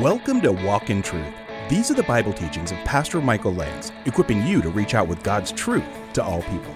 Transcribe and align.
Welcome 0.00 0.42
to 0.42 0.52
Walk 0.52 0.90
in 0.90 1.00
Truth. 1.00 1.32
These 1.70 1.90
are 1.90 1.94
the 1.94 2.02
Bible 2.02 2.34
teachings 2.34 2.70
of 2.70 2.76
Pastor 2.84 3.18
Michael 3.18 3.54
Lance, 3.54 3.92
equipping 4.04 4.46
you 4.46 4.60
to 4.60 4.68
reach 4.68 4.94
out 4.94 5.08
with 5.08 5.22
God's 5.22 5.52
truth 5.52 5.86
to 6.12 6.22
all 6.22 6.42
people. 6.42 6.74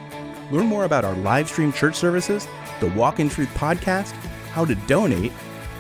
Learn 0.51 0.65
more 0.65 0.85
about 0.85 1.05
our 1.05 1.15
live 1.17 1.47
stream 1.47 1.71
church 1.71 1.97
services, 1.97 2.49
the 2.81 2.89
Walk 2.93 3.21
in 3.21 3.29
Truth 3.29 3.51
podcast, 3.53 4.13
how 4.53 4.65
to 4.65 4.75
donate, 4.75 5.33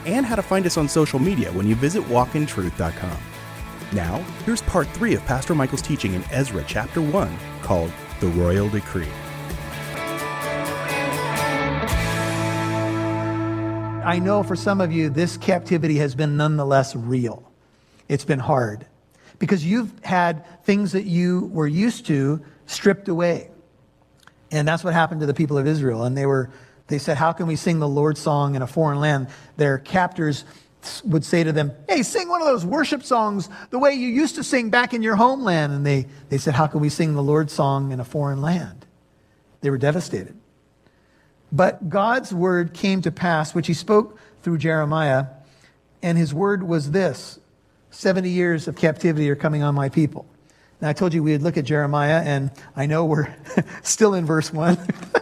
and 0.04 0.26
how 0.26 0.36
to 0.36 0.42
find 0.42 0.66
us 0.66 0.76
on 0.76 0.86
social 0.86 1.18
media 1.18 1.50
when 1.52 1.66
you 1.66 1.74
visit 1.74 2.02
walkintruth.com. 2.08 3.18
Now, 3.94 4.18
here's 4.44 4.60
part 4.60 4.88
three 4.88 5.14
of 5.14 5.24
Pastor 5.24 5.54
Michael's 5.54 5.80
teaching 5.80 6.12
in 6.12 6.22
Ezra 6.30 6.62
chapter 6.66 7.00
1 7.00 7.38
called 7.62 7.90
The 8.20 8.28
Royal 8.28 8.68
Decree. 8.68 9.08
I 14.04 14.18
know 14.18 14.42
for 14.42 14.56
some 14.56 14.80
of 14.80 14.92
you, 14.92 15.10
this 15.10 15.36
captivity 15.36 15.96
has 15.96 16.14
been 16.14 16.36
nonetheless 16.36 16.96
real. 16.96 17.50
It's 18.08 18.24
been 18.24 18.38
hard 18.38 18.86
because 19.38 19.64
you've 19.64 19.92
had 20.02 20.64
things 20.64 20.92
that 20.92 21.04
you 21.04 21.50
were 21.52 21.66
used 21.66 22.06
to 22.06 22.40
stripped 22.66 23.08
away. 23.08 23.50
And 24.50 24.66
that's 24.66 24.82
what 24.82 24.94
happened 24.94 25.20
to 25.20 25.26
the 25.26 25.34
people 25.34 25.58
of 25.58 25.66
Israel. 25.66 26.04
And 26.04 26.16
they 26.16 26.24
were, 26.24 26.50
they 26.86 26.98
said, 26.98 27.18
How 27.18 27.32
can 27.32 27.46
we 27.46 27.56
sing 27.56 27.78
the 27.78 27.88
Lord's 27.88 28.20
song 28.20 28.54
in 28.54 28.62
a 28.62 28.66
foreign 28.66 29.00
land? 29.00 29.28
Their 29.58 29.78
captors 29.78 30.44
would 31.04 31.24
say 31.24 31.44
to 31.44 31.52
them, 31.52 31.72
Hey, 31.86 32.02
sing 32.02 32.28
one 32.28 32.40
of 32.40 32.48
those 32.48 32.64
worship 32.64 33.02
songs 33.02 33.50
the 33.68 33.78
way 33.78 33.92
you 33.92 34.08
used 34.08 34.36
to 34.36 34.44
sing 34.44 34.70
back 34.70 34.94
in 34.94 35.02
your 35.02 35.16
homeland. 35.16 35.74
And 35.74 35.84
they, 35.84 36.06
they 36.30 36.38
said, 36.38 36.54
How 36.54 36.66
can 36.66 36.80
we 36.80 36.88
sing 36.88 37.14
the 37.14 37.22
Lord's 37.22 37.52
song 37.52 37.92
in 37.92 38.00
a 38.00 38.04
foreign 38.04 38.40
land? 38.40 38.86
They 39.60 39.68
were 39.68 39.78
devastated. 39.78 40.39
But 41.52 41.88
God's 41.88 42.32
word 42.32 42.74
came 42.74 43.02
to 43.02 43.10
pass, 43.10 43.54
which 43.54 43.66
he 43.66 43.74
spoke 43.74 44.18
through 44.42 44.58
Jeremiah, 44.58 45.26
and 46.02 46.16
his 46.16 46.32
word 46.32 46.62
was 46.62 46.92
this 46.92 47.38
70 47.90 48.30
years 48.30 48.68
of 48.68 48.76
captivity 48.76 49.28
are 49.30 49.36
coming 49.36 49.62
on 49.62 49.74
my 49.74 49.88
people. 49.88 50.26
Now, 50.80 50.88
I 50.88 50.92
told 50.92 51.12
you 51.12 51.22
we'd 51.22 51.42
look 51.42 51.58
at 51.58 51.64
Jeremiah, 51.64 52.22
and 52.24 52.50
I 52.74 52.86
know 52.86 53.04
we're 53.04 53.34
still 53.82 54.14
in 54.14 54.24
verse 54.24 54.52
1. 54.52 54.78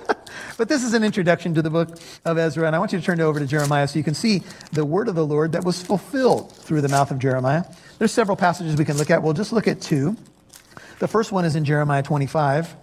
but 0.57 0.69
this 0.69 0.85
is 0.85 0.95
an 0.95 1.03
introduction 1.03 1.55
to 1.55 1.63
the 1.63 1.71
book 1.71 1.99
of 2.25 2.39
Ezra, 2.39 2.67
and 2.67 2.77
I 2.77 2.79
want 2.79 2.93
you 2.93 3.01
to 3.01 3.05
turn 3.05 3.21
over 3.21 3.41
to 3.41 3.47
Jeremiah 3.47 3.89
so 3.89 3.99
you 3.99 4.05
can 4.05 4.15
see 4.15 4.43
the 4.73 4.85
word 4.85 5.09
of 5.09 5.17
the 5.17 5.27
Lord 5.27 5.53
that 5.53 5.65
was 5.65 5.83
fulfilled 5.83 6.53
through 6.53 6.83
the 6.83 6.89
mouth 6.89 7.11
of 7.11 7.19
Jeremiah. 7.19 7.65
There's 7.99 8.13
several 8.13 8.37
passages 8.37 8.77
we 8.77 8.85
can 8.85 8.97
look 8.97 9.11
at. 9.11 9.23
We'll 9.23 9.33
just 9.33 9.53
look 9.53 9.67
at 9.67 9.81
two. 9.81 10.17
The 11.01 11.09
first 11.09 11.33
one 11.33 11.45
is 11.45 11.57
in 11.57 11.65
Jeremiah 11.65 12.03
25. 12.03 12.77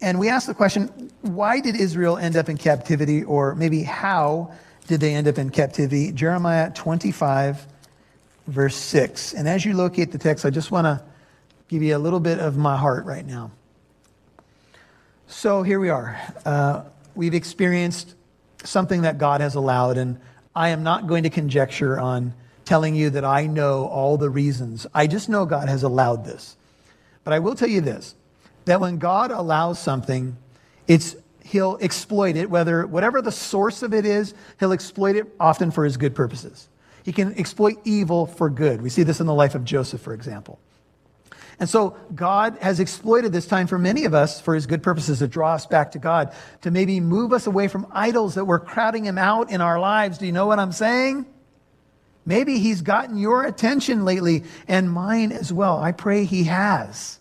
And 0.00 0.18
we 0.18 0.28
ask 0.28 0.46
the 0.46 0.54
question 0.54 1.10
why 1.22 1.60
did 1.60 1.76
Israel 1.76 2.16
end 2.16 2.36
up 2.36 2.48
in 2.48 2.56
captivity, 2.56 3.24
or 3.24 3.54
maybe 3.54 3.82
how 3.82 4.52
did 4.86 5.00
they 5.00 5.14
end 5.14 5.28
up 5.28 5.38
in 5.38 5.50
captivity? 5.50 6.12
Jeremiah 6.12 6.70
25, 6.70 7.66
verse 8.46 8.76
6. 8.76 9.34
And 9.34 9.48
as 9.48 9.64
you 9.64 9.74
locate 9.74 10.12
the 10.12 10.18
text, 10.18 10.44
I 10.44 10.50
just 10.50 10.70
want 10.70 10.84
to 10.86 11.02
give 11.68 11.82
you 11.82 11.96
a 11.96 11.98
little 11.98 12.20
bit 12.20 12.38
of 12.38 12.56
my 12.56 12.76
heart 12.76 13.04
right 13.04 13.26
now. 13.26 13.50
So 15.26 15.62
here 15.62 15.78
we 15.78 15.90
are. 15.90 16.18
Uh, 16.44 16.84
we've 17.14 17.34
experienced 17.34 18.14
something 18.64 19.02
that 19.02 19.18
God 19.18 19.40
has 19.40 19.56
allowed, 19.56 19.98
and 19.98 20.18
I 20.54 20.70
am 20.70 20.82
not 20.82 21.06
going 21.06 21.24
to 21.24 21.30
conjecture 21.30 22.00
on 22.00 22.32
telling 22.64 22.94
you 22.94 23.10
that 23.10 23.24
I 23.24 23.46
know 23.46 23.86
all 23.86 24.16
the 24.16 24.30
reasons. 24.30 24.86
I 24.94 25.06
just 25.06 25.28
know 25.28 25.44
God 25.44 25.68
has 25.68 25.82
allowed 25.82 26.24
this. 26.24 26.56
But 27.24 27.34
I 27.34 27.40
will 27.40 27.54
tell 27.54 27.68
you 27.68 27.80
this 27.80 28.14
that 28.68 28.80
when 28.80 28.98
God 28.98 29.30
allows 29.30 29.78
something, 29.78 30.36
it's 30.86 31.16
he'll 31.42 31.78
exploit 31.80 32.36
it, 32.36 32.50
whether 32.50 32.86
whatever 32.86 33.22
the 33.22 33.32
source 33.32 33.82
of 33.82 33.94
it 33.94 34.04
is, 34.04 34.34
he'll 34.60 34.72
exploit 34.72 35.16
it 35.16 35.26
often 35.40 35.70
for 35.70 35.84
his 35.84 35.96
good 35.96 36.14
purposes. 36.14 36.68
He 37.02 37.12
can 37.12 37.38
exploit 37.38 37.78
evil 37.84 38.26
for 38.26 38.50
good. 38.50 38.82
We 38.82 38.90
see 38.90 39.02
this 39.02 39.20
in 39.20 39.26
the 39.26 39.34
life 39.34 39.54
of 39.54 39.64
Joseph, 39.64 40.02
for 40.02 40.12
example. 40.12 40.58
And 41.58 41.68
so 41.68 41.96
God 42.14 42.58
has 42.60 42.78
exploited 42.78 43.32
this 43.32 43.46
time 43.46 43.66
for 43.66 43.78
many 43.78 44.04
of 44.04 44.14
us 44.14 44.40
for 44.40 44.54
his 44.54 44.66
good 44.66 44.82
purposes 44.82 45.20
to 45.20 45.26
draw 45.26 45.54
us 45.54 45.66
back 45.66 45.92
to 45.92 45.98
God, 45.98 46.32
to 46.60 46.70
maybe 46.70 47.00
move 47.00 47.32
us 47.32 47.46
away 47.46 47.66
from 47.68 47.86
idols 47.90 48.34
that 48.34 48.44
were 48.44 48.60
crowding 48.60 49.04
him 49.04 49.18
out 49.18 49.50
in 49.50 49.60
our 49.60 49.80
lives. 49.80 50.18
Do 50.18 50.26
you 50.26 50.32
know 50.32 50.46
what 50.46 50.58
I'm 50.58 50.72
saying? 50.72 51.26
Maybe 52.26 52.58
he's 52.58 52.82
gotten 52.82 53.16
your 53.16 53.44
attention 53.44 54.04
lately 54.04 54.44
and 54.68 54.92
mine 54.92 55.32
as 55.32 55.50
well. 55.50 55.78
I 55.78 55.92
pray 55.92 56.24
he 56.24 56.44
has. 56.44 57.18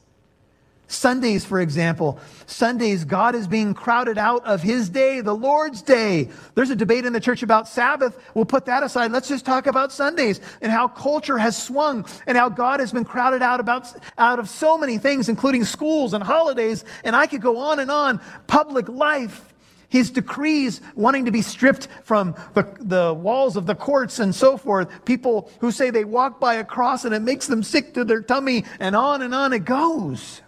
Sundays, 0.88 1.44
for 1.44 1.60
example, 1.60 2.18
Sundays, 2.46 3.04
God 3.04 3.36
is 3.36 3.46
being 3.46 3.74
crowded 3.74 4.18
out 4.18 4.46
of 4.46 4.62
his 4.62 4.88
day, 4.90 5.20
the 5.20 5.36
Lord's 5.36 5.82
day. 5.82 6.30
There's 6.56 6.70
a 6.70 6.78
debate 6.78 7.06
in 7.06 7.12
the 7.12 7.20
church 7.20 7.44
about 7.44 7.68
Sabbath. 7.68 8.18
We'll 8.34 8.46
put 8.46 8.66
that 8.66 8.84
aside. 8.84 9.12
Let's 9.12 9.28
just 9.28 9.46
talk 9.46 9.68
about 9.68 9.92
Sundays 9.92 10.40
and 10.62 10.72
how 10.72 10.88
culture 10.88 11.38
has 11.38 11.62
swung 11.62 12.06
and 12.26 12.38
how 12.38 12.48
God 12.48 12.80
has 12.80 12.94
been 12.94 13.04
crowded 13.04 13.42
out 13.42 13.60
about, 13.60 13.94
out 14.18 14.40
of 14.40 14.48
so 14.48 14.78
many 14.78 14.98
things, 14.98 15.28
including 15.28 15.66
schools 15.66 16.14
and 16.14 16.24
holidays. 16.24 16.86
And 17.04 17.18
I 17.18 17.28
could 17.28 17.42
go 17.42 17.58
on 17.58 17.80
and 17.80 17.92
on. 17.92 18.22
Public 18.48 18.88
life. 18.88 19.54
His 19.90 20.10
decrees 20.10 20.82
wanting 20.96 21.26
to 21.26 21.32
be 21.32 21.42
stripped 21.42 21.88
from 22.04 22.36
the, 22.54 22.64
the 22.80 23.14
walls 23.14 23.56
of 23.56 23.66
the 23.66 23.76
courts 23.76 24.20
and 24.20 24.34
so 24.36 24.58
forth. 24.58 25.06
People 25.06 25.50
who 25.60 25.72
say 25.72 25.90
they 25.90 26.04
walk 26.04 26.40
by 26.40 26.56
a 26.56 26.64
cross 26.64 27.06
and 27.06 27.14
it 27.14 27.22
makes 27.22 27.48
them 27.48 27.64
sick 27.64 27.94
to 27.94 28.04
their 28.04 28.22
tummy 28.22 28.66
and 28.80 28.96
on 28.96 29.22
and 29.22 29.34
on 29.34 29.54
it 29.54 29.64
goes. 29.66 30.42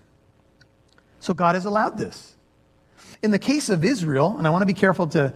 So 1.20 1.34
God 1.34 1.56
has 1.56 1.66
allowed 1.66 1.98
this. 1.98 2.36
In 3.22 3.32
the 3.32 3.40
case 3.40 3.70
of 3.70 3.84
Israel, 3.84 4.36
and 4.38 4.48
I 4.48 4.50
want 4.50 4.62
to 4.62 4.66
be 4.66 4.74
careful 4.74 5.08
to 5.08 5.34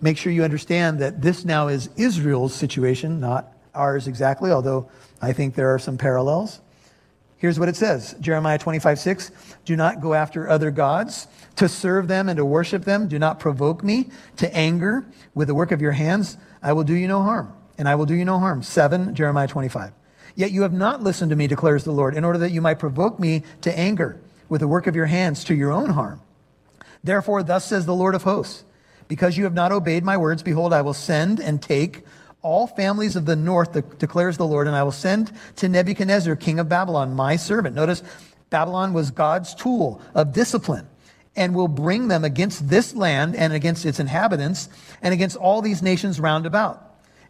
make 0.00 0.18
sure 0.18 0.32
you 0.32 0.44
understand 0.44 1.00
that 1.00 1.20
this 1.22 1.44
now 1.44 1.68
is 1.68 1.88
Israel's 1.96 2.54
situation, 2.54 3.20
not 3.20 3.52
ours 3.74 4.06
exactly, 4.06 4.50
although 4.50 4.88
I 5.20 5.32
think 5.32 5.54
there 5.54 5.74
are 5.74 5.78
some 5.78 5.98
parallels. 5.98 6.60
Here's 7.38 7.58
what 7.58 7.68
it 7.68 7.76
says 7.76 8.14
Jeremiah 8.20 8.58
25, 8.58 8.98
6. 8.98 9.30
Do 9.64 9.76
not 9.76 10.00
go 10.00 10.14
after 10.14 10.48
other 10.48 10.70
gods 10.70 11.26
to 11.56 11.68
serve 11.68 12.08
them 12.08 12.28
and 12.28 12.36
to 12.36 12.44
worship 12.44 12.84
them. 12.84 13.08
Do 13.08 13.18
not 13.18 13.40
provoke 13.40 13.82
me 13.82 14.10
to 14.36 14.54
anger 14.56 15.04
with 15.34 15.48
the 15.48 15.54
work 15.54 15.72
of 15.72 15.82
your 15.82 15.92
hands. 15.92 16.38
I 16.62 16.72
will 16.72 16.84
do 16.84 16.94
you 16.94 17.08
no 17.08 17.22
harm, 17.22 17.52
and 17.76 17.88
I 17.88 17.94
will 17.94 18.06
do 18.06 18.14
you 18.14 18.24
no 18.24 18.38
harm. 18.38 18.62
7, 18.62 19.14
Jeremiah 19.14 19.48
25. 19.48 19.92
Yet 20.34 20.50
you 20.50 20.62
have 20.62 20.72
not 20.72 21.02
listened 21.02 21.30
to 21.30 21.36
me, 21.36 21.46
declares 21.46 21.84
the 21.84 21.92
Lord, 21.92 22.14
in 22.14 22.24
order 22.24 22.38
that 22.40 22.52
you 22.52 22.60
might 22.60 22.78
provoke 22.78 23.18
me 23.18 23.42
to 23.62 23.78
anger 23.78 24.20
with 24.48 24.60
the 24.60 24.68
work 24.68 24.86
of 24.86 24.96
your 24.96 25.06
hands 25.06 25.44
to 25.44 25.54
your 25.54 25.72
own 25.72 25.90
harm. 25.90 26.20
Therefore, 27.02 27.42
thus 27.42 27.64
says 27.64 27.86
the 27.86 27.94
Lord 27.94 28.14
of 28.14 28.22
hosts, 28.22 28.64
because 29.08 29.36
you 29.36 29.44
have 29.44 29.54
not 29.54 29.72
obeyed 29.72 30.04
my 30.04 30.16
words, 30.16 30.42
behold, 30.42 30.72
I 30.72 30.82
will 30.82 30.94
send 30.94 31.38
and 31.40 31.62
take 31.62 32.04
all 32.42 32.66
families 32.66 33.16
of 33.16 33.26
the 33.26 33.36
north, 33.36 33.98
declares 33.98 34.36
the 34.36 34.46
Lord, 34.46 34.66
and 34.66 34.76
I 34.76 34.82
will 34.82 34.92
send 34.92 35.32
to 35.56 35.68
Nebuchadnezzar, 35.68 36.36
king 36.36 36.58
of 36.58 36.68
Babylon, 36.68 37.14
my 37.14 37.36
servant. 37.36 37.74
Notice, 37.74 38.02
Babylon 38.50 38.92
was 38.92 39.10
God's 39.10 39.54
tool 39.54 40.00
of 40.14 40.32
discipline 40.32 40.86
and 41.34 41.54
will 41.54 41.68
bring 41.68 42.08
them 42.08 42.24
against 42.24 42.68
this 42.68 42.94
land 42.94 43.36
and 43.36 43.52
against 43.52 43.84
its 43.84 44.00
inhabitants 44.00 44.68
and 45.02 45.12
against 45.12 45.36
all 45.36 45.60
these 45.60 45.82
nations 45.82 46.18
round 46.18 46.46
about. 46.46 46.82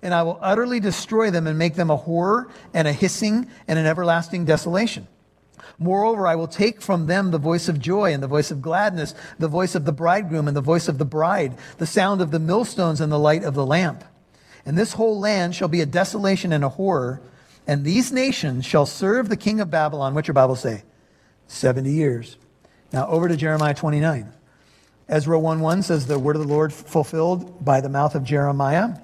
And 0.02 0.14
I 0.14 0.22
will 0.22 0.38
utterly 0.40 0.80
destroy 0.80 1.30
them 1.30 1.46
and 1.46 1.58
make 1.58 1.74
them 1.74 1.90
a 1.90 1.96
horror 1.96 2.48
and 2.74 2.86
a 2.86 2.92
hissing 2.92 3.48
and 3.66 3.78
an 3.78 3.86
everlasting 3.86 4.44
desolation. 4.44 5.08
Moreover, 5.78 6.26
I 6.26 6.36
will 6.36 6.48
take 6.48 6.80
from 6.80 7.06
them 7.06 7.30
the 7.30 7.38
voice 7.38 7.68
of 7.68 7.78
joy 7.78 8.12
and 8.12 8.22
the 8.22 8.28
voice 8.28 8.50
of 8.50 8.62
gladness, 8.62 9.14
the 9.38 9.48
voice 9.48 9.74
of 9.74 9.84
the 9.84 9.92
bridegroom 9.92 10.48
and 10.48 10.56
the 10.56 10.62
voice 10.62 10.88
of 10.88 10.98
the 10.98 11.04
bride, 11.04 11.56
the 11.78 11.86
sound 11.86 12.20
of 12.20 12.30
the 12.30 12.38
millstones 12.38 13.00
and 13.00 13.12
the 13.12 13.18
light 13.18 13.44
of 13.44 13.54
the 13.54 13.66
lamp. 13.66 14.02
And 14.64 14.78
this 14.78 14.94
whole 14.94 15.20
land 15.20 15.54
shall 15.54 15.68
be 15.68 15.82
a 15.82 15.86
desolation 15.86 16.52
and 16.52 16.64
a 16.64 16.70
horror, 16.70 17.20
and 17.66 17.84
these 17.84 18.10
nations 18.10 18.64
shall 18.64 18.86
serve 18.86 19.28
the 19.28 19.36
king 19.36 19.60
of 19.60 19.70
Babylon. 19.70 20.14
What's 20.14 20.28
your 20.28 20.34
Bible 20.34 20.56
say? 20.56 20.82
70 21.48 21.90
years. 21.90 22.36
Now 22.92 23.06
over 23.08 23.28
to 23.28 23.36
Jeremiah 23.36 23.74
29. 23.74 24.32
Ezra 25.08 25.38
1 25.38 25.60
1 25.60 25.82
says, 25.82 26.06
The 26.06 26.18
word 26.18 26.36
of 26.36 26.42
the 26.42 26.48
Lord 26.48 26.72
fulfilled 26.72 27.64
by 27.64 27.80
the 27.80 27.88
mouth 27.88 28.14
of 28.14 28.24
Jeremiah. 28.24 28.98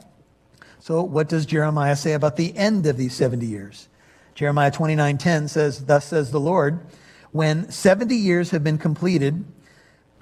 So, 0.81 1.03
what 1.03 1.29
does 1.29 1.47
Jeremiah 1.47 1.95
say 1.95 2.15
about 2.15 2.37
the 2.37 2.57
end 2.57 2.87
of 2.87 2.97
these 2.97 3.15
70 3.15 3.47
years? 3.47 3.89
Jeremiah 4.35 4.71
29:10 4.71 5.49
says, 5.49 5.85
"Thus 5.85 6.07
says 6.07 6.31
the 6.31 6.41
Lord, 6.41 6.81
when 7.33 7.71
70 7.71 8.17
years 8.17 8.51
have 8.51 8.65
been 8.65 8.79
completed 8.79 9.45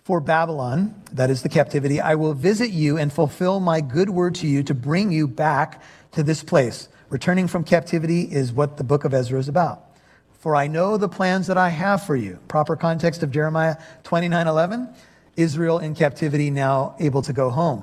for 0.02 0.20
Babylon, 0.20 0.94
that 1.12 1.30
is 1.30 1.42
the 1.42 1.48
captivity, 1.48 2.00
I 2.00 2.14
will 2.16 2.34
visit 2.34 2.70
you 2.70 2.96
and 2.96 3.12
fulfill 3.12 3.60
my 3.60 3.80
good 3.80 4.10
word 4.10 4.34
to 4.36 4.46
you 4.46 4.62
to 4.64 4.74
bring 4.74 5.12
you 5.12 5.28
back 5.28 5.80
to 6.12 6.22
this 6.22 6.42
place." 6.42 6.88
Returning 7.08 7.48
from 7.48 7.64
captivity 7.64 8.22
is 8.22 8.52
what 8.52 8.76
the 8.76 8.84
book 8.84 9.04
of 9.04 9.12
Ezra 9.12 9.38
is 9.38 9.48
about. 9.48 9.84
For 10.38 10.56
I 10.56 10.68
know 10.68 10.96
the 10.96 11.08
plans 11.08 11.48
that 11.48 11.58
I 11.58 11.68
have 11.68 12.02
for 12.02 12.16
you. 12.16 12.38
Proper 12.48 12.76
context 12.76 13.22
of 13.22 13.30
Jeremiah 13.30 13.76
29:11, 14.04 14.88
Israel 15.36 15.78
in 15.78 15.94
captivity 15.94 16.50
now 16.50 16.94
able 16.98 17.22
to 17.22 17.32
go 17.32 17.50
home. 17.50 17.82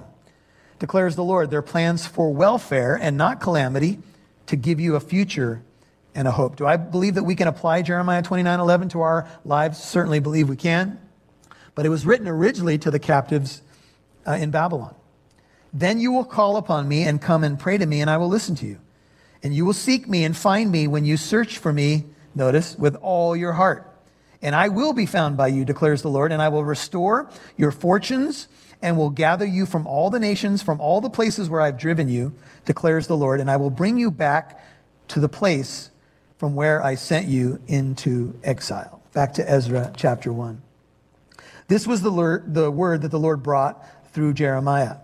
Declares 0.80 1.16
the 1.16 1.24
Lord, 1.24 1.52
their 1.52 1.62
plans 1.62 2.06
for 2.06 2.34
welfare 2.34 2.98
and 3.00 3.18
not 3.18 3.40
calamity 3.40 4.00
to 4.48 4.56
give 4.56 4.80
you 4.80 4.96
a 4.96 5.00
future 5.00 5.62
and 6.18 6.28
a 6.28 6.32
hope. 6.32 6.56
Do 6.56 6.66
I 6.66 6.78
believe 6.78 7.14
that 7.14 7.24
we 7.24 7.36
can 7.36 7.48
apply 7.48 7.84
Jeremiah 7.84 8.24
29 8.24 8.60
11 8.60 8.90
to 8.90 9.02
our 9.02 9.30
lives? 9.46 9.78
Certainly 9.78 10.20
believe 10.20 10.50
we 10.50 10.56
can. 10.56 11.00
But 11.76 11.86
it 11.86 11.90
was 11.90 12.08
written 12.08 12.28
originally 12.28 12.80
to 12.80 12.90
the 12.90 12.98
captives 12.98 13.62
uh, 14.26 14.32
in 14.32 14.50
Babylon. 14.50 14.96
Then 15.72 16.00
you 16.00 16.12
will 16.12 16.26
call 16.26 16.58
upon 16.58 16.88
me 16.88 17.04
and 17.04 17.22
come 17.22 17.44
and 17.44 17.60
pray 17.60 17.78
to 17.78 17.86
me, 17.86 18.02
and 18.02 18.10
I 18.10 18.18
will 18.18 18.30
listen 18.30 18.56
to 18.56 18.66
you. 18.66 18.80
And 19.44 19.54
you 19.54 19.64
will 19.64 19.74
seek 19.74 20.10
me 20.10 20.24
and 20.24 20.36
find 20.36 20.72
me 20.72 20.88
when 20.88 21.06
you 21.06 21.18
search 21.18 21.60
for 21.60 21.72
me, 21.72 22.06
notice, 22.34 22.76
with 22.76 22.96
all 22.96 23.36
your 23.36 23.54
heart. 23.54 23.88
And 24.42 24.56
I 24.56 24.70
will 24.70 24.94
be 24.94 25.06
found 25.06 25.38
by 25.38 25.50
you, 25.50 25.66
declares 25.66 26.02
the 26.02 26.10
Lord, 26.10 26.32
and 26.32 26.42
I 26.42 26.50
will 26.50 26.66
restore 26.66 27.30
your 27.58 27.72
fortunes 27.72 28.48
and 28.82 28.98
will 28.98 29.12
gather 29.12 29.46
you 29.46 29.68
from 29.68 29.86
all 29.86 30.10
the 30.10 30.20
nations, 30.20 30.64
from 30.64 30.82
all 30.82 31.00
the 31.00 31.12
places 31.12 31.48
where 31.48 31.62
I've 31.62 31.78
driven 31.78 32.10
you, 32.10 32.34
declares 32.66 33.06
the 33.06 33.18
Lord, 33.18 33.40
and 33.40 33.52
I 33.52 33.58
will 33.58 33.70
bring 33.70 34.00
you 34.00 34.10
back 34.10 34.60
to 35.10 35.20
the 35.20 35.30
place 35.30 35.92
from 36.38 36.56
where 36.56 36.84
I 36.84 36.96
sent 36.96 37.28
you 37.28 37.62
into 37.68 38.40
exile. 38.44 39.02
Back 39.14 39.34
to 39.34 39.50
Ezra 39.50 39.92
chapter 39.96 40.32
1. 40.32 40.62
This 41.68 41.86
was 41.86 42.02
the, 42.02 42.44
the 42.46 42.72
word 42.72 43.02
that 43.02 43.12
the 43.12 43.20
Lord 43.20 43.44
brought 43.44 43.84
through 44.14 44.34
Jeremiah. 44.34 44.98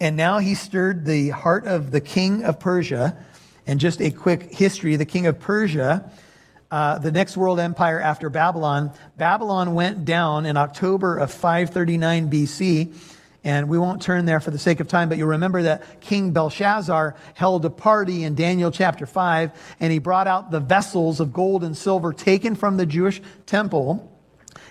And 0.00 0.16
now 0.16 0.38
he 0.38 0.54
stirred 0.54 1.04
the 1.04 1.30
heart 1.30 1.66
of 1.66 1.90
the 1.90 2.00
king 2.00 2.44
of 2.44 2.58
Persia. 2.58 3.16
And 3.66 3.78
just 3.78 4.00
a 4.00 4.10
quick 4.10 4.54
history 4.54 4.96
the 4.96 5.04
king 5.04 5.26
of 5.26 5.38
Persia 5.38 6.10
uh, 6.70 6.98
the 6.98 7.10
next 7.10 7.36
world 7.36 7.58
empire 7.58 8.00
after 8.00 8.30
Babylon. 8.30 8.92
Babylon 9.16 9.74
went 9.74 10.04
down 10.04 10.46
in 10.46 10.56
October 10.56 11.18
of 11.18 11.32
539 11.32 12.30
BC. 12.30 12.94
And 13.42 13.68
we 13.68 13.78
won't 13.78 14.02
turn 14.02 14.26
there 14.26 14.40
for 14.40 14.50
the 14.50 14.58
sake 14.58 14.80
of 14.80 14.88
time, 14.88 15.08
but 15.08 15.16
you'll 15.16 15.28
remember 15.28 15.62
that 15.62 16.00
King 16.00 16.32
Belshazzar 16.32 17.14
held 17.34 17.64
a 17.64 17.70
party 17.70 18.24
in 18.24 18.34
Daniel 18.34 18.70
chapter 18.70 19.06
5, 19.06 19.76
and 19.80 19.92
he 19.92 19.98
brought 19.98 20.26
out 20.26 20.50
the 20.50 20.60
vessels 20.60 21.20
of 21.20 21.32
gold 21.32 21.64
and 21.64 21.76
silver 21.76 22.12
taken 22.12 22.54
from 22.54 22.76
the 22.76 22.84
Jewish 22.84 23.22
temple, 23.46 24.12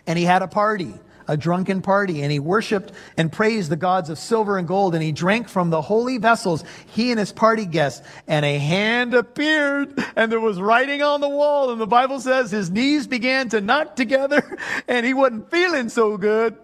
and 0.05 0.19
he 0.19 0.25
had 0.25 0.43
a 0.43 0.47
party 0.47 0.93
a 1.29 1.37
drunken 1.37 1.83
party, 1.83 2.23
and 2.23 2.31
he 2.31 2.39
worshiped 2.39 2.91
and 3.15 3.31
praised 3.31 3.69
the 3.69 3.75
gods 3.75 4.09
of 4.09 4.17
silver 4.17 4.57
and 4.57 4.67
gold, 4.67 4.95
and 4.95 5.03
he 5.03 5.11
drank 5.11 5.47
from 5.47 5.69
the 5.69 5.79
holy 5.79 6.17
vessels, 6.17 6.63
he 6.87 7.11
and 7.11 7.19
his 7.19 7.31
party 7.31 7.67
guests. 7.67 8.05
And 8.27 8.43
a 8.43 8.57
hand 8.57 9.13
appeared, 9.13 9.93
and 10.15 10.31
there 10.31 10.39
was 10.39 10.59
writing 10.59 11.03
on 11.03 11.21
the 11.21 11.29
wall, 11.29 11.69
and 11.69 11.79
the 11.79 11.85
Bible 11.85 12.19
says 12.19 12.49
his 12.49 12.71
knees 12.71 13.05
began 13.05 13.47
to 13.49 13.61
knock 13.61 13.95
together, 13.95 14.57
and 14.87 15.05
he 15.05 15.13
wasn't 15.13 15.51
feeling 15.51 15.89
so 15.89 16.17
good. 16.17 16.57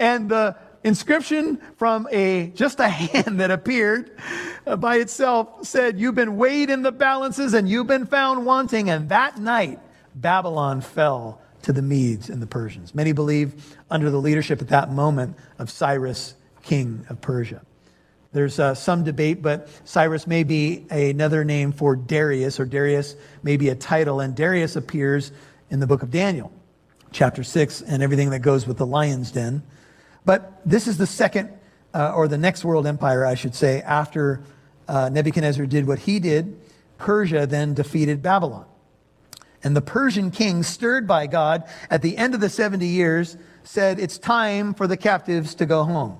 And 0.00 0.28
the 0.28 0.56
inscription 0.84 1.58
from 1.76 2.08
a 2.10 2.48
just 2.54 2.80
a 2.80 2.88
hand 2.88 3.40
that 3.40 3.50
appeared 3.50 4.16
uh, 4.66 4.76
by 4.76 4.96
itself 4.96 5.66
said 5.66 5.98
you've 5.98 6.14
been 6.14 6.36
weighed 6.36 6.70
in 6.70 6.82
the 6.82 6.92
balances 6.92 7.54
and 7.54 7.68
you've 7.68 7.86
been 7.86 8.06
found 8.06 8.44
wanting 8.44 8.90
and 8.90 9.08
that 9.08 9.38
night 9.38 9.78
babylon 10.14 10.80
fell 10.80 11.40
to 11.62 11.72
the 11.72 11.82
Medes 11.82 12.28
and 12.28 12.42
the 12.42 12.46
Persians. 12.46 12.94
Many 12.94 13.12
believe 13.12 13.76
under 13.90 14.10
the 14.10 14.18
leadership 14.20 14.60
at 14.60 14.68
that 14.68 14.90
moment 14.90 15.36
of 15.58 15.70
Cyrus, 15.70 16.34
king 16.62 17.06
of 17.08 17.20
Persia. 17.20 17.62
There's 18.32 18.58
uh, 18.58 18.74
some 18.74 19.04
debate, 19.04 19.42
but 19.42 19.68
Cyrus 19.84 20.26
may 20.26 20.42
be 20.42 20.86
another 20.90 21.44
name 21.44 21.72
for 21.72 21.94
Darius, 21.96 22.58
or 22.58 22.64
Darius 22.64 23.14
may 23.42 23.56
be 23.56 23.68
a 23.68 23.74
title, 23.74 24.20
and 24.20 24.34
Darius 24.34 24.74
appears 24.74 25.32
in 25.70 25.80
the 25.80 25.86
book 25.86 26.02
of 26.02 26.10
Daniel, 26.10 26.50
chapter 27.10 27.44
6, 27.44 27.82
and 27.82 28.02
everything 28.02 28.30
that 28.30 28.40
goes 28.40 28.66
with 28.66 28.78
the 28.78 28.86
lion's 28.86 29.30
den. 29.30 29.62
But 30.24 30.60
this 30.64 30.86
is 30.86 30.98
the 30.98 31.06
second, 31.06 31.50
uh, 31.94 32.12
or 32.14 32.28
the 32.28 32.38
next 32.38 32.64
world 32.64 32.86
empire, 32.86 33.26
I 33.26 33.34
should 33.34 33.54
say, 33.54 33.82
after 33.82 34.42
uh, 34.88 35.08
Nebuchadnezzar 35.08 35.66
did 35.66 35.86
what 35.86 36.00
he 36.00 36.20
did. 36.20 36.60
Persia 36.98 37.46
then 37.46 37.74
defeated 37.74 38.22
Babylon. 38.22 38.66
And 39.64 39.76
the 39.76 39.82
Persian 39.82 40.30
king, 40.30 40.62
stirred 40.62 41.06
by 41.06 41.26
God 41.26 41.64
at 41.90 42.02
the 42.02 42.16
end 42.16 42.34
of 42.34 42.40
the 42.40 42.48
70 42.48 42.86
years, 42.86 43.36
said, 43.62 44.00
It's 44.00 44.18
time 44.18 44.74
for 44.74 44.86
the 44.86 44.96
captives 44.96 45.54
to 45.56 45.66
go 45.66 45.84
home. 45.84 46.18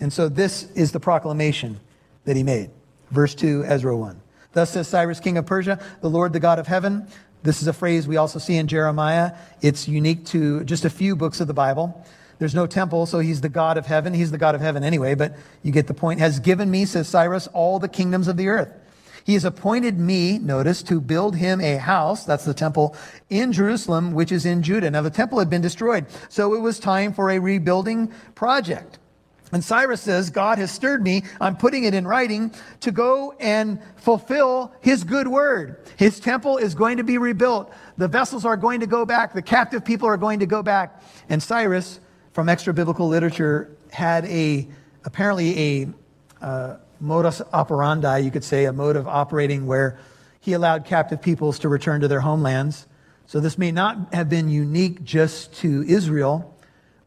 And 0.00 0.12
so 0.12 0.28
this 0.28 0.70
is 0.72 0.92
the 0.92 1.00
proclamation 1.00 1.80
that 2.24 2.36
he 2.36 2.42
made. 2.42 2.70
Verse 3.10 3.34
2, 3.34 3.64
Ezra 3.66 3.96
1. 3.96 4.20
Thus 4.52 4.70
says 4.70 4.88
Cyrus, 4.88 5.20
king 5.20 5.36
of 5.36 5.46
Persia, 5.46 5.78
the 6.00 6.10
Lord, 6.10 6.32
the 6.32 6.40
God 6.40 6.58
of 6.58 6.66
heaven. 6.66 7.06
This 7.42 7.60
is 7.60 7.68
a 7.68 7.72
phrase 7.72 8.08
we 8.08 8.16
also 8.16 8.38
see 8.38 8.56
in 8.56 8.66
Jeremiah. 8.66 9.34
It's 9.60 9.86
unique 9.86 10.24
to 10.26 10.64
just 10.64 10.84
a 10.84 10.90
few 10.90 11.14
books 11.14 11.40
of 11.40 11.46
the 11.46 11.54
Bible. 11.54 12.04
There's 12.38 12.54
no 12.54 12.66
temple, 12.66 13.06
so 13.06 13.18
he's 13.18 13.40
the 13.40 13.48
God 13.48 13.78
of 13.78 13.86
heaven. 13.86 14.12
He's 14.12 14.30
the 14.30 14.38
God 14.38 14.54
of 14.54 14.60
heaven 14.60 14.84
anyway, 14.84 15.14
but 15.14 15.36
you 15.62 15.72
get 15.72 15.86
the 15.86 15.94
point. 15.94 16.20
Has 16.20 16.38
given 16.38 16.70
me, 16.70 16.84
says 16.84 17.08
Cyrus, 17.08 17.46
all 17.48 17.78
the 17.78 17.88
kingdoms 17.88 18.28
of 18.28 18.36
the 18.36 18.48
earth. 18.48 18.72
He 19.24 19.34
has 19.34 19.44
appointed 19.44 19.98
me, 19.98 20.38
notice, 20.38 20.84
to 20.84 21.00
build 21.00 21.34
him 21.34 21.60
a 21.60 21.78
house, 21.78 22.24
that's 22.24 22.44
the 22.44 22.54
temple, 22.54 22.94
in 23.28 23.52
Jerusalem, 23.52 24.12
which 24.12 24.30
is 24.30 24.46
in 24.46 24.62
Judah. 24.62 24.88
Now, 24.88 25.02
the 25.02 25.10
temple 25.10 25.40
had 25.40 25.50
been 25.50 25.62
destroyed, 25.62 26.06
so 26.28 26.54
it 26.54 26.60
was 26.60 26.78
time 26.78 27.12
for 27.12 27.30
a 27.30 27.40
rebuilding 27.40 28.12
project. 28.36 29.00
And 29.52 29.64
Cyrus 29.64 30.00
says, 30.00 30.30
God 30.30 30.58
has 30.58 30.70
stirred 30.70 31.02
me, 31.02 31.22
I'm 31.40 31.56
putting 31.56 31.84
it 31.84 31.94
in 31.94 32.06
writing, 32.06 32.52
to 32.80 32.92
go 32.92 33.32
and 33.40 33.80
fulfill 33.96 34.72
his 34.80 35.02
good 35.02 35.26
word. 35.26 35.80
His 35.96 36.20
temple 36.20 36.58
is 36.58 36.74
going 36.74 36.98
to 36.98 37.04
be 37.04 37.18
rebuilt. 37.18 37.72
The 37.96 38.08
vessels 38.08 38.44
are 38.44 38.56
going 38.56 38.80
to 38.80 38.86
go 38.86 39.04
back. 39.04 39.34
The 39.34 39.42
captive 39.42 39.84
people 39.84 40.08
are 40.08 40.16
going 40.16 40.40
to 40.40 40.46
go 40.46 40.62
back. 40.62 41.02
And 41.28 41.42
Cyrus, 41.42 42.00
from 42.36 42.50
extra 42.50 42.74
biblical 42.74 43.08
literature, 43.08 43.74
had 43.90 44.26
a, 44.26 44.68
apparently 45.06 45.58
a, 45.58 45.88
uh, 46.42 46.76
modus 47.00 47.40
operandi, 47.50 48.18
you 48.18 48.30
could 48.30 48.44
say, 48.44 48.66
a 48.66 48.74
mode 48.74 48.94
of 48.94 49.08
operating 49.08 49.66
where 49.66 49.98
he 50.38 50.52
allowed 50.52 50.84
captive 50.84 51.22
peoples 51.22 51.58
to 51.60 51.70
return 51.70 52.02
to 52.02 52.08
their 52.08 52.20
homelands. 52.20 52.86
So 53.26 53.40
this 53.40 53.56
may 53.56 53.72
not 53.72 54.12
have 54.12 54.28
been 54.28 54.50
unique 54.50 55.02
just 55.02 55.54
to 55.60 55.82
Israel, 55.84 56.54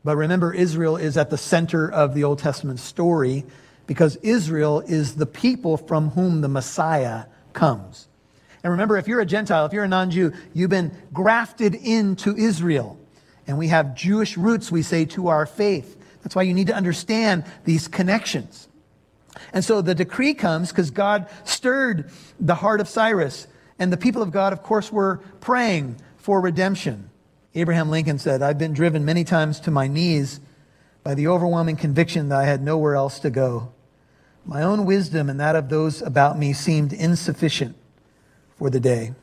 but 0.04 0.16
remember, 0.18 0.52
Israel 0.52 0.98
is 0.98 1.16
at 1.16 1.30
the 1.30 1.38
center 1.38 1.88
of 1.88 2.16
the 2.16 2.24
Old 2.24 2.40
Testament 2.40 2.80
story 2.80 3.46
because 3.86 4.16
Israel 4.24 4.80
is 4.80 5.14
the 5.14 5.28
people 5.28 5.78
from 5.78 6.10
whom 6.10 6.42
the 6.42 6.50
Messiah 6.50 7.26
comes. 7.54 8.08
And 8.64 8.72
remember, 8.72 8.98
if 8.98 9.08
you're 9.08 9.22
a 9.22 9.28
Gentile, 9.28 9.68
if 9.68 9.74
you're 9.74 9.84
a 9.84 9.88
non 9.88 10.10
Jew, 10.10 10.34
you've 10.56 10.72
been 10.72 10.92
grafted 11.14 11.76
into 11.76 12.36
Israel. 12.36 12.98
And 13.50 13.58
we 13.58 13.70
have 13.70 13.96
Jewish 13.96 14.38
roots, 14.38 14.72
we 14.72 14.84
say, 14.84 15.06
to 15.06 15.30
our 15.30 15.48
faith. 15.48 16.00
That's 16.22 16.36
why 16.36 16.44
you 16.44 16.54
need 16.54 16.68
to 16.68 16.76
understand 16.76 17.46
these 17.66 17.88
connections. 17.88 18.68
And 19.54 19.66
so 19.66 19.82
the 19.82 19.96
decree 19.96 20.36
comes 20.36 20.70
because 20.70 20.92
God 20.92 21.28
stirred 21.46 22.12
the 22.40 22.54
heart 22.54 22.80
of 22.80 22.88
Cyrus. 22.88 23.48
And 23.80 23.92
the 23.92 23.98
people 23.98 24.22
of 24.22 24.30
God, 24.30 24.54
of 24.54 24.62
course, 24.62 24.92
were 24.92 25.18
praying 25.40 25.96
for 26.18 26.40
redemption. 26.40 27.10
Abraham 27.56 27.90
Lincoln 27.90 28.20
said, 28.20 28.44
I've 28.44 28.60
been 28.60 28.74
driven 28.74 29.04
many 29.04 29.24
times 29.24 29.60
to 29.62 29.72
my 29.72 29.88
knees 29.88 30.40
by 31.02 31.16
the 31.16 31.26
overwhelming 31.26 31.76
conviction 31.76 32.30
that 32.30 32.38
I 32.38 32.46
had 32.46 32.62
nowhere 32.62 32.94
else 32.94 33.18
to 33.22 33.32
go. 33.32 33.74
My 34.46 34.62
own 34.62 34.86
wisdom 34.86 35.28
and 35.28 35.40
that 35.40 35.56
of 35.56 35.70
those 35.70 36.04
about 36.04 36.38
me 36.38 36.54
seemed 36.54 36.94
insufficient 36.94 37.76
for 38.60 38.70
the 38.70 38.80
day. 38.80 39.16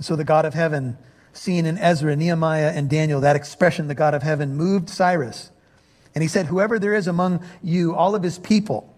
So 0.00 0.16
the 0.16 0.24
God 0.24 0.46
of 0.46 0.54
heaven, 0.54 0.96
seen 1.32 1.66
in 1.66 1.78
Ezra, 1.78 2.14
Nehemiah, 2.16 2.72
and 2.74 2.88
Daniel, 2.88 3.20
that 3.20 3.36
expression, 3.36 3.88
the 3.88 3.94
God 3.94 4.14
of 4.14 4.22
heaven, 4.22 4.56
moved 4.56 4.88
Cyrus. 4.88 5.50
And 6.14 6.22
he 6.22 6.28
said, 6.28 6.46
Whoever 6.46 6.78
there 6.78 6.94
is 6.94 7.06
among 7.06 7.44
you, 7.62 7.94
all 7.94 8.14
of 8.14 8.22
his 8.22 8.38
people, 8.38 8.92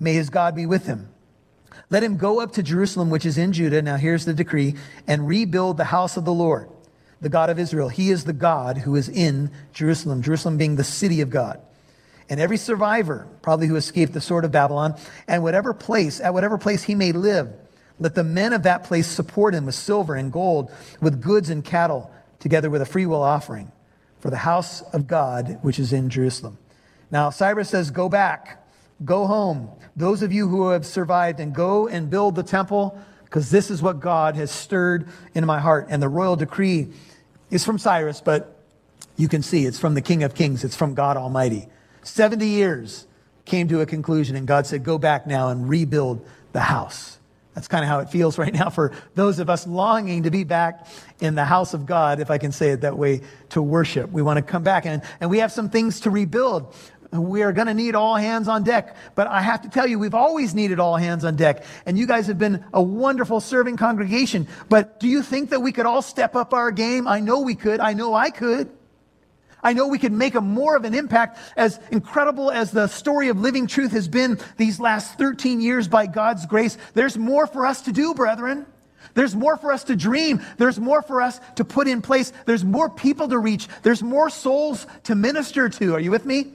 May 0.00 0.14
his 0.14 0.30
God 0.30 0.54
be 0.54 0.66
with 0.66 0.86
him. 0.86 1.08
Let 1.90 2.02
him 2.02 2.16
go 2.16 2.40
up 2.40 2.52
to 2.52 2.62
Jerusalem, 2.62 3.10
which 3.10 3.26
is 3.26 3.38
in 3.38 3.52
Judah. 3.52 3.82
Now 3.82 3.96
here's 3.96 4.24
the 4.24 4.34
decree 4.34 4.74
and 5.06 5.26
rebuild 5.26 5.76
the 5.76 5.84
house 5.84 6.16
of 6.16 6.24
the 6.24 6.32
Lord, 6.32 6.68
the 7.20 7.28
God 7.28 7.50
of 7.50 7.58
Israel. 7.58 7.88
He 7.88 8.10
is 8.10 8.24
the 8.24 8.32
God 8.32 8.78
who 8.78 8.94
is 8.94 9.08
in 9.08 9.50
Jerusalem, 9.72 10.22
Jerusalem 10.22 10.58
being 10.58 10.76
the 10.76 10.84
city 10.84 11.20
of 11.20 11.30
God. 11.30 11.60
And 12.28 12.40
every 12.40 12.58
survivor, 12.58 13.26
probably 13.40 13.68
who 13.68 13.76
escaped 13.76 14.12
the 14.12 14.20
sword 14.20 14.44
of 14.44 14.52
Babylon, 14.52 14.96
and 15.26 15.42
whatever 15.42 15.72
place, 15.72 16.20
at 16.20 16.34
whatever 16.34 16.58
place 16.58 16.82
he 16.82 16.94
may 16.94 17.12
live, 17.12 17.48
let 17.98 18.14
the 18.14 18.24
men 18.24 18.52
of 18.52 18.62
that 18.62 18.84
place 18.84 19.06
support 19.06 19.54
him 19.54 19.66
with 19.66 19.74
silver 19.74 20.14
and 20.14 20.32
gold, 20.32 20.70
with 21.00 21.20
goods 21.20 21.50
and 21.50 21.64
cattle, 21.64 22.10
together 22.38 22.70
with 22.70 22.82
a 22.82 22.86
freewill 22.86 23.22
offering 23.22 23.72
for 24.20 24.30
the 24.30 24.36
house 24.36 24.82
of 24.92 25.06
God, 25.06 25.58
which 25.62 25.78
is 25.78 25.92
in 25.92 26.10
Jerusalem. 26.10 26.58
Now, 27.10 27.30
Cyrus 27.30 27.70
says, 27.70 27.90
Go 27.90 28.08
back 28.08 28.64
Go 29.04 29.26
home. 29.26 29.70
Those 29.94 30.22
of 30.22 30.32
you 30.32 30.48
who 30.48 30.70
have 30.70 30.84
survived, 30.84 31.40
and 31.40 31.54
go 31.54 31.86
and 31.86 32.10
build 32.10 32.34
the 32.34 32.42
temple, 32.42 32.98
because 33.24 33.50
this 33.50 33.70
is 33.70 33.80
what 33.80 34.00
God 34.00 34.34
has 34.36 34.50
stirred 34.50 35.08
in 35.34 35.44
my 35.46 35.60
heart. 35.60 35.86
And 35.90 36.02
the 36.02 36.08
royal 36.08 36.36
decree 36.36 36.88
is 37.50 37.64
from 37.64 37.78
Cyrus, 37.78 38.20
but 38.20 38.56
you 39.16 39.28
can 39.28 39.42
see 39.42 39.66
it's 39.66 39.78
from 39.78 39.94
the 39.94 40.02
King 40.02 40.24
of 40.24 40.34
Kings, 40.34 40.64
it's 40.64 40.76
from 40.76 40.94
God 40.94 41.16
Almighty. 41.16 41.68
70 42.02 42.46
years 42.46 43.06
came 43.44 43.68
to 43.68 43.80
a 43.80 43.86
conclusion, 43.86 44.34
and 44.34 44.46
God 44.46 44.66
said, 44.66 44.82
Go 44.82 44.98
back 44.98 45.26
now 45.26 45.48
and 45.48 45.68
rebuild 45.68 46.26
the 46.52 46.60
house. 46.60 47.17
That's 47.58 47.66
kind 47.66 47.82
of 47.82 47.88
how 47.88 47.98
it 47.98 48.08
feels 48.08 48.38
right 48.38 48.54
now 48.54 48.70
for 48.70 48.92
those 49.16 49.40
of 49.40 49.50
us 49.50 49.66
longing 49.66 50.22
to 50.22 50.30
be 50.30 50.44
back 50.44 50.86
in 51.18 51.34
the 51.34 51.44
house 51.44 51.74
of 51.74 51.86
God, 51.86 52.20
if 52.20 52.30
I 52.30 52.38
can 52.38 52.52
say 52.52 52.70
it 52.70 52.82
that 52.82 52.96
way, 52.96 53.22
to 53.48 53.60
worship. 53.60 54.12
We 54.12 54.22
want 54.22 54.36
to 54.36 54.42
come 54.42 54.62
back, 54.62 54.86
and, 54.86 55.02
and 55.18 55.28
we 55.28 55.40
have 55.40 55.50
some 55.50 55.68
things 55.68 55.98
to 56.02 56.10
rebuild. 56.10 56.72
We 57.10 57.42
are 57.42 57.52
going 57.52 57.66
to 57.66 57.74
need 57.74 57.96
all 57.96 58.14
hands 58.14 58.46
on 58.46 58.62
deck. 58.62 58.94
But 59.16 59.26
I 59.26 59.40
have 59.40 59.62
to 59.62 59.68
tell 59.68 59.88
you, 59.88 59.98
we've 59.98 60.14
always 60.14 60.54
needed 60.54 60.78
all 60.78 60.94
hands 60.94 61.24
on 61.24 61.34
deck. 61.34 61.64
And 61.84 61.98
you 61.98 62.06
guys 62.06 62.28
have 62.28 62.38
been 62.38 62.64
a 62.72 62.80
wonderful 62.80 63.40
serving 63.40 63.76
congregation. 63.76 64.46
But 64.68 65.00
do 65.00 65.08
you 65.08 65.20
think 65.20 65.50
that 65.50 65.58
we 65.58 65.72
could 65.72 65.84
all 65.84 66.00
step 66.00 66.36
up 66.36 66.54
our 66.54 66.70
game? 66.70 67.08
I 67.08 67.18
know 67.18 67.40
we 67.40 67.56
could. 67.56 67.80
I 67.80 67.92
know 67.92 68.14
I 68.14 68.30
could. 68.30 68.70
I 69.62 69.72
know 69.72 69.88
we 69.88 69.98
could 69.98 70.12
make 70.12 70.34
a 70.34 70.40
more 70.40 70.76
of 70.76 70.84
an 70.84 70.94
impact 70.94 71.38
as 71.56 71.80
incredible 71.90 72.50
as 72.50 72.70
the 72.70 72.86
story 72.86 73.28
of 73.28 73.40
living 73.40 73.66
truth 73.66 73.92
has 73.92 74.08
been 74.08 74.38
these 74.56 74.78
last 74.78 75.18
13 75.18 75.60
years 75.60 75.88
by 75.88 76.06
God's 76.06 76.46
grace. 76.46 76.78
There's 76.94 77.18
more 77.18 77.46
for 77.46 77.66
us 77.66 77.82
to 77.82 77.92
do, 77.92 78.14
brethren. 78.14 78.66
There's 79.14 79.34
more 79.34 79.56
for 79.56 79.72
us 79.72 79.84
to 79.84 79.96
dream. 79.96 80.42
There's 80.58 80.78
more 80.78 81.02
for 81.02 81.20
us 81.20 81.40
to 81.56 81.64
put 81.64 81.88
in 81.88 82.02
place. 82.02 82.32
There's 82.46 82.64
more 82.64 82.88
people 82.88 83.28
to 83.28 83.38
reach. 83.38 83.68
There's 83.82 84.02
more 84.02 84.30
souls 84.30 84.86
to 85.04 85.14
minister 85.14 85.68
to. 85.68 85.94
Are 85.94 86.00
you 86.00 86.10
with 86.10 86.24
me? 86.24 86.52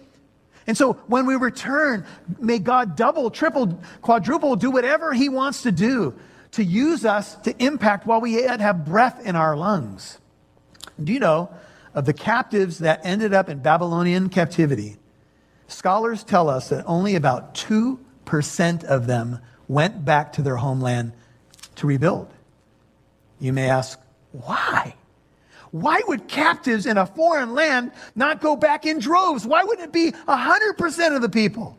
And 0.66 0.78
so 0.78 0.94
when 1.08 1.26
we 1.26 1.36
return, 1.36 2.06
may 2.40 2.60
God 2.60 2.96
double, 2.96 3.30
triple, 3.32 3.82
quadruple, 4.02 4.56
do 4.56 4.72
whatever 4.72 5.14
He 5.14 5.28
wants 5.28 5.64
to 5.64 5.72
do 5.72 6.14
to 6.52 6.64
use 6.64 7.04
us 7.04 7.36
to 7.38 7.64
impact 7.64 8.06
while 8.06 8.22
we 8.22 8.36
yet 8.36 8.62
have 8.62 8.86
breath 8.86 9.26
in 9.26 9.36
our 9.36 9.58
lungs. 9.58 10.20
Do 11.04 11.12
you 11.12 11.20
know 11.20 11.50
of 11.94 12.06
the 12.06 12.14
captives 12.14 12.80
that 12.80 13.02
ended 13.04 13.34
up 13.34 13.50
in 13.50 13.60
Babylonian 13.60 14.30
captivity? 14.30 14.98
Scholars 15.68 16.24
tell 16.24 16.50
us 16.50 16.70
that 16.70 16.84
only 16.86 17.16
about 17.16 17.56
2% 17.56 18.84
of 18.84 19.08
them 19.08 19.40
went 19.68 20.04
back 20.06 20.34
to 20.34 20.42
their 20.42 20.58
homeland 20.58 21.14
to 21.76 21.88
rebuild. 21.88 22.32
You 23.40 23.54
may 23.54 23.70
ask, 23.70 24.00
why? 24.32 24.96
Why 25.72 26.02
would 26.08 26.28
captives 26.28 26.86
in 26.86 26.98
a 26.98 27.06
foreign 27.06 27.54
land 27.54 27.92
not 28.16 28.42
go 28.42 28.56
back 28.56 28.86
in 28.86 29.00
droves? 29.00 29.46
Why 29.46 29.64
wouldn't 29.64 29.88
it 29.88 29.92
be 29.92 30.12
100% 30.12 31.16
of 31.16 31.22
the 31.22 31.30
people? 31.30 31.78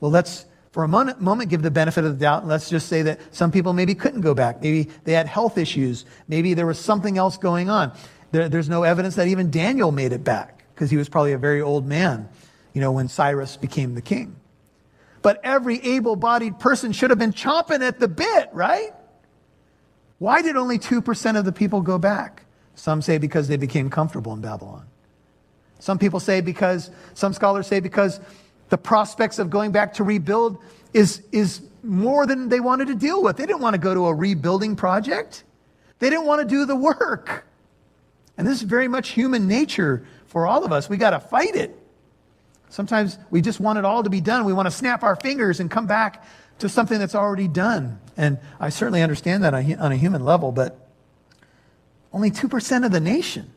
Well, 0.00 0.10
let's 0.10 0.44
for 0.72 0.84
a 0.84 0.88
moment, 0.88 1.20
moment 1.20 1.50
give 1.50 1.62
the 1.62 1.70
benefit 1.70 2.04
of 2.04 2.12
the 2.12 2.18
doubt. 2.18 2.42
And 2.42 2.48
let's 2.48 2.68
just 2.68 2.88
say 2.88 3.02
that 3.02 3.20
some 3.34 3.50
people 3.50 3.72
maybe 3.72 3.94
couldn't 3.94 4.20
go 4.20 4.34
back. 4.34 4.60
Maybe 4.62 4.90
they 5.04 5.12
had 5.12 5.26
health 5.26 5.56
issues. 5.56 6.04
Maybe 6.28 6.54
there 6.54 6.66
was 6.66 6.78
something 6.78 7.16
else 7.16 7.36
going 7.36 7.70
on. 7.70 7.92
There, 8.30 8.48
there's 8.48 8.68
no 8.68 8.82
evidence 8.82 9.16
that 9.16 9.28
even 9.28 9.50
Daniel 9.50 9.92
made 9.92 10.12
it 10.12 10.24
back 10.24 10.64
because 10.74 10.90
he 10.90 10.96
was 10.96 11.08
probably 11.08 11.32
a 11.32 11.38
very 11.38 11.60
old 11.60 11.86
man, 11.86 12.28
you 12.72 12.80
know, 12.80 12.92
when 12.92 13.08
Cyrus 13.08 13.56
became 13.56 13.94
the 13.94 14.02
king. 14.02 14.36
But 15.22 15.40
every 15.42 15.80
able 15.84 16.16
bodied 16.16 16.58
person 16.58 16.92
should 16.92 17.10
have 17.10 17.18
been 17.18 17.32
chomping 17.32 17.80
at 17.80 17.98
the 17.98 18.08
bit, 18.08 18.50
right? 18.52 18.92
Why 20.18 20.42
did 20.42 20.56
only 20.56 20.78
2% 20.78 21.38
of 21.38 21.44
the 21.44 21.52
people 21.52 21.80
go 21.80 21.98
back? 21.98 22.44
Some 22.74 23.02
say 23.02 23.18
because 23.18 23.48
they 23.48 23.56
became 23.56 23.90
comfortable 23.90 24.32
in 24.32 24.40
Babylon. 24.40 24.86
Some 25.80 25.98
people 25.98 26.20
say 26.20 26.40
because, 26.40 26.90
some 27.14 27.32
scholars 27.32 27.66
say 27.66 27.80
because 27.80 28.20
the 28.68 28.78
prospects 28.78 29.38
of 29.38 29.50
going 29.50 29.72
back 29.72 29.94
to 29.94 30.04
rebuild 30.04 30.58
is, 30.92 31.22
is 31.32 31.62
more 31.82 32.26
than 32.26 32.48
they 32.48 32.60
wanted 32.60 32.88
to 32.88 32.94
deal 32.94 33.22
with. 33.22 33.36
They 33.36 33.46
didn't 33.46 33.62
want 33.62 33.74
to 33.74 33.80
go 33.80 33.94
to 33.94 34.06
a 34.06 34.14
rebuilding 34.14 34.76
project, 34.76 35.44
they 35.98 36.10
didn't 36.10 36.26
want 36.26 36.42
to 36.42 36.48
do 36.48 36.64
the 36.64 36.76
work. 36.76 37.44
And 38.38 38.46
this 38.46 38.56
is 38.56 38.62
very 38.62 38.88
much 38.88 39.10
human 39.10 39.46
nature 39.46 40.06
for 40.26 40.46
all 40.46 40.64
of 40.64 40.72
us. 40.72 40.88
We 40.88 40.96
got 40.96 41.10
to 41.10 41.20
fight 41.20 41.56
it. 41.56 41.76
Sometimes 42.70 43.18
we 43.30 43.40
just 43.40 43.60
want 43.60 43.78
it 43.78 43.84
all 43.84 44.02
to 44.02 44.10
be 44.10 44.20
done. 44.20 44.44
We 44.44 44.52
want 44.52 44.66
to 44.66 44.70
snap 44.70 45.02
our 45.02 45.16
fingers 45.16 45.58
and 45.60 45.70
come 45.70 45.86
back 45.86 46.24
to 46.60 46.68
something 46.68 46.98
that's 46.98 47.14
already 47.14 47.48
done. 47.48 47.98
And 48.16 48.38
I 48.60 48.68
certainly 48.68 49.02
understand 49.02 49.44
that 49.44 49.54
on 49.54 49.92
a 49.92 49.96
human 49.96 50.24
level, 50.24 50.52
but 50.52 50.88
only 52.12 52.30
2% 52.30 52.86
of 52.86 52.92
the 52.92 53.00
nation. 53.00 53.50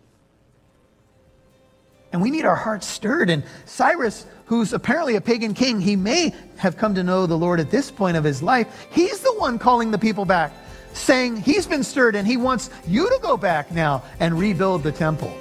And 2.12 2.22
we 2.22 2.30
need 2.30 2.46
our 2.46 2.56
hearts 2.56 2.88
stirred. 2.88 3.30
And 3.30 3.44
Cyrus, 3.66 4.26
who's 4.46 4.74
apparently 4.74 5.16
a 5.16 5.22
pagan 5.22 5.54
king, 5.54 5.80
he 5.80 5.96
may 5.96 6.34
have 6.58 6.78
come 6.78 6.96
to 6.96 7.04
know 7.04 7.26
the 7.26 7.38
Lord 7.38 7.60
at 7.60 7.72
this 7.72 7.90
point 7.90 8.18
of 8.18 8.24
his 8.24 8.44
life. 8.44 8.88
He's 8.92 9.22
the 9.22 9.34
one 9.34 9.60
calling 9.60 9.92
the 9.92 9.98
people 9.98 10.26
back, 10.26 10.52
saying 10.94 11.38
he's 11.38 11.66
been 11.66 11.84
stirred 11.84 12.16
and 12.16 12.28
he 12.28 12.38
wants 12.38 12.70
you 12.88 13.10
to 13.10 13.20
go 13.22 13.38
back 13.38 13.72
now 13.72 14.04
and 14.20 14.38
rebuild 14.38 14.84
the 14.84 14.92
temple. 14.92 15.36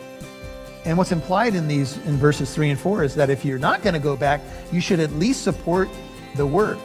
And 0.85 0.97
what's 0.97 1.13
implied 1.13 1.55
in 1.55 1.69
these 1.69 1.99
in 2.07 2.17
verses 2.17 2.55
3 2.55 2.71
and 2.71 2.81
4 2.81 3.05
is 3.05 3.15
that 3.15 3.29
if 3.29 3.45
you're 3.45 3.59
not 3.59 3.83
going 3.83 3.95
to 3.95 4.01
go 4.01 4.17
back, 4.17 4.41
you 4.73 4.81
should 4.81 5.01
at 5.01 5.13
least 5.13 5.43
support 5.43 5.89
the 6.37 6.47
work 6.47 6.79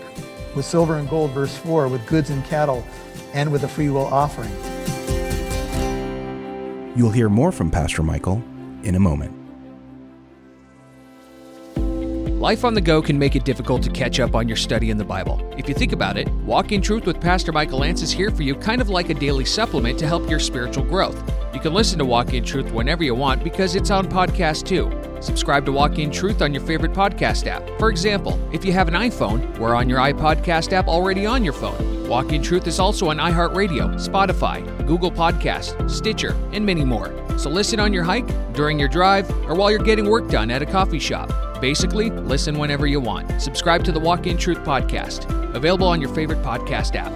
with 0.56 0.66
silver 0.66 0.98
and 0.98 1.10
gold, 1.10 1.32
verse 1.32 1.56
4, 1.58 1.88
with 1.88 2.06
goods 2.08 2.30
and 2.30 2.44
cattle, 2.46 2.84
and 3.34 3.52
with 3.52 3.64
a 3.64 3.68
free 3.68 3.90
will 3.90 4.06
offering. 4.06 4.52
You'll 6.96 7.12
hear 7.12 7.30
more 7.30 7.52
from 7.52 7.72
Pastor 7.72 8.04
Michael 8.04 8.42
in 8.84 8.96
a 8.96 9.00
moment. 9.00 9.45
Life 12.40 12.66
on 12.66 12.74
the 12.74 12.82
go 12.82 13.02
can 13.02 13.18
make 13.18 13.38
it 13.38 13.46
difficult 13.46 13.82
to 13.84 13.90
catch 13.90 14.20
up 14.20 14.36
on 14.36 14.50
your 14.50 14.58
study 14.58 14.90
in 14.90 14.98
the 14.98 15.06
Bible. 15.06 15.40
If 15.58 15.70
you 15.70 15.74
think 15.74 15.94
about 15.94 16.18
it, 16.18 16.28
Walk 16.44 16.74
in 16.74 16.82
Truth 16.82 17.06
with 17.06 17.22
Pastor 17.22 17.54
Michael 17.54 17.80
Lance 17.80 18.02
is 18.02 18.12
here 18.12 18.30
for 18.30 18.44
you 18.44 18.56
kind 18.56 18.82
of 18.82 18.90
like 18.90 19.10
a 19.10 19.14
daily 19.14 19.46
supplement 19.46 19.98
to 20.00 20.06
help 20.06 20.30
your 20.30 20.40
spiritual 20.40 20.84
growth. 20.84 21.18
You 21.54 21.62
can 21.62 21.74
listen 21.74 21.98
to 22.00 22.04
Walk 22.04 22.34
in 22.34 22.44
Truth 22.44 22.74
whenever 22.74 23.06
you 23.06 23.16
want 23.16 23.42
because 23.42 23.76
it's 23.76 23.90
on 23.90 24.08
podcast 24.08 24.66
too. 24.66 24.92
Subscribe 25.22 25.66
to 25.66 25.72
Walk 25.72 25.98
in 25.98 26.12
Truth 26.12 26.42
on 26.42 26.54
your 26.54 26.62
favorite 26.64 26.92
podcast 26.92 27.48
app. 27.48 27.66
For 27.80 27.90
example, 27.90 28.38
if 28.54 28.66
you 28.66 28.74
have 28.74 28.90
an 28.90 28.96
iPhone, 28.96 29.58
we're 29.58 29.74
on 29.74 29.88
your 29.88 30.00
iPodcast 30.00 30.74
app 30.74 30.90
already 30.90 31.26
on 31.26 31.42
your 31.42 31.54
phone. 31.54 32.06
Walk 32.10 32.34
in 32.34 32.44
Truth 32.44 32.68
is 32.68 32.82
also 32.82 33.08
on 33.12 33.18
iHeartRadio, 33.18 33.96
Spotify, 33.96 34.86
Google 34.86 35.10
Podcast, 35.10 35.90
Stitcher, 35.90 36.36
and 36.52 36.66
many 36.66 36.84
more. 36.84 37.14
So 37.40 37.50
listen 37.50 37.80
on 37.80 37.94
your 37.94 38.04
hike, 38.04 38.28
during 38.54 38.78
your 38.78 38.90
drive, 38.90 39.32
or 39.48 39.56
while 39.56 39.72
you're 39.72 39.80
getting 39.80 40.10
work 40.10 40.30
done 40.30 40.52
at 40.52 40.62
a 40.62 40.66
coffee 40.66 41.00
shop. 41.00 41.32
Basically, 41.62 42.10
listen 42.10 42.60
whenever 42.60 42.86
you 42.86 43.00
want. 43.00 43.42
Subscribe 43.42 43.84
to 43.86 43.92
the 43.92 44.00
Walk 44.00 44.28
in 44.28 44.38
Truth 44.38 44.60
podcast, 44.60 45.30
available 45.56 45.88
on 45.88 46.02
your 46.02 46.14
favorite 46.14 46.42
podcast 46.44 46.96
app. 46.96 47.14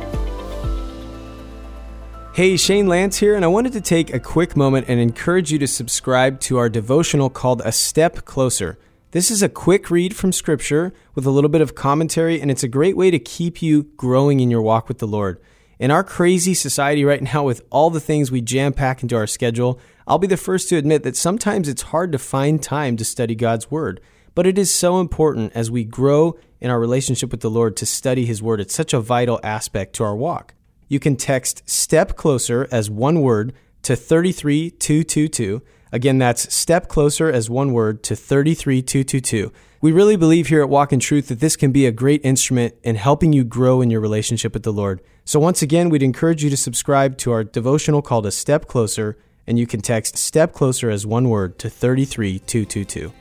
Hey, 2.33 2.55
Shane 2.55 2.87
Lance 2.87 3.17
here, 3.17 3.35
and 3.35 3.43
I 3.43 3.49
wanted 3.49 3.73
to 3.73 3.81
take 3.81 4.13
a 4.13 4.19
quick 4.19 4.55
moment 4.55 4.85
and 4.87 4.97
encourage 4.97 5.51
you 5.51 5.59
to 5.59 5.67
subscribe 5.67 6.39
to 6.41 6.57
our 6.57 6.69
devotional 6.69 7.29
called 7.29 7.61
A 7.65 7.71
Step 7.73 8.23
Closer. 8.23 8.79
This 9.11 9.29
is 9.29 9.43
a 9.43 9.49
quick 9.49 9.89
read 9.89 10.15
from 10.15 10.31
Scripture 10.31 10.93
with 11.15 11.25
a 11.25 11.31
little 11.31 11.49
bit 11.49 11.59
of 11.59 11.75
commentary, 11.75 12.39
and 12.39 12.49
it's 12.49 12.63
a 12.63 12.69
great 12.69 12.95
way 12.95 13.11
to 13.11 13.19
keep 13.19 13.61
you 13.61 13.83
growing 13.97 14.39
in 14.39 14.49
your 14.49 14.61
walk 14.61 14.87
with 14.87 14.99
the 14.99 15.07
Lord. 15.07 15.41
In 15.79 15.91
our 15.91 16.03
crazy 16.03 16.53
society 16.53 17.03
right 17.03 17.21
now, 17.21 17.43
with 17.43 17.61
all 17.71 17.89
the 17.89 17.99
things 17.99 18.31
we 18.31 18.39
jam 18.39 18.71
pack 18.71 19.01
into 19.01 19.15
our 19.15 19.27
schedule, 19.27 19.79
I'll 20.07 20.17
be 20.17 20.27
the 20.27 20.37
first 20.37 20.69
to 20.69 20.77
admit 20.77 21.03
that 21.03 21.17
sometimes 21.17 21.67
it's 21.67 21.81
hard 21.81 22.11
to 22.13 22.19
find 22.19 22.61
time 22.61 22.95
to 22.97 23.03
study 23.03 23.35
God's 23.35 23.69
Word. 23.69 23.99
But 24.39 24.47
it 24.47 24.57
is 24.57 24.73
so 24.73 25.01
important 25.01 25.51
as 25.53 25.69
we 25.69 25.83
grow 25.83 26.39
in 26.61 26.71
our 26.71 26.79
relationship 26.79 27.29
with 27.29 27.41
the 27.41 27.49
Lord 27.49 27.75
to 27.75 27.85
study 27.85 28.25
His 28.25 28.41
Word. 28.41 28.61
It's 28.61 28.73
such 28.73 28.93
a 28.93 29.01
vital 29.01 29.37
aspect 29.43 29.95
to 29.95 30.05
our 30.05 30.15
walk. 30.15 30.53
You 30.87 30.97
can 30.97 31.17
text 31.17 31.61
STEP 31.69 32.15
CLOSER 32.15 32.65
as 32.71 32.89
one 32.89 33.19
word 33.19 33.51
to 33.81 33.97
33222 33.97 35.61
Again, 35.91 36.19
that's 36.19 36.55
step 36.55 36.87
closer 36.87 37.29
as 37.29 37.49
one 37.49 37.73
word 37.73 38.01
to 38.03 38.15
33222. 38.15 39.51
We 39.81 39.91
really 39.91 40.15
believe 40.15 40.47
here 40.47 40.61
at 40.61 40.69
Walk 40.69 40.93
in 40.93 41.01
Truth 41.01 41.27
that 41.27 41.41
this 41.41 41.57
can 41.57 41.73
be 41.73 41.85
a 41.85 41.91
great 41.91 42.23
instrument 42.23 42.75
in 42.81 42.95
helping 42.95 43.33
you 43.33 43.43
grow 43.43 43.81
in 43.81 43.91
your 43.91 43.99
relationship 43.99 44.53
with 44.53 44.63
the 44.63 44.71
Lord. 44.71 45.01
So 45.25 45.41
once 45.41 45.61
again, 45.61 45.89
we'd 45.89 46.01
encourage 46.01 46.45
you 46.45 46.49
to 46.49 46.55
subscribe 46.55 47.17
to 47.17 47.33
our 47.33 47.43
devotional 47.43 48.01
called 48.01 48.25
A 48.25 48.31
Step 48.31 48.67
Closer, 48.67 49.17
and 49.45 49.59
you 49.59 49.67
can 49.67 49.81
text 49.81 50.17
step 50.17 50.53
closer 50.53 50.89
as 50.89 51.05
one 51.05 51.27
word 51.27 51.59
to 51.59 51.69
33222. 51.69 53.11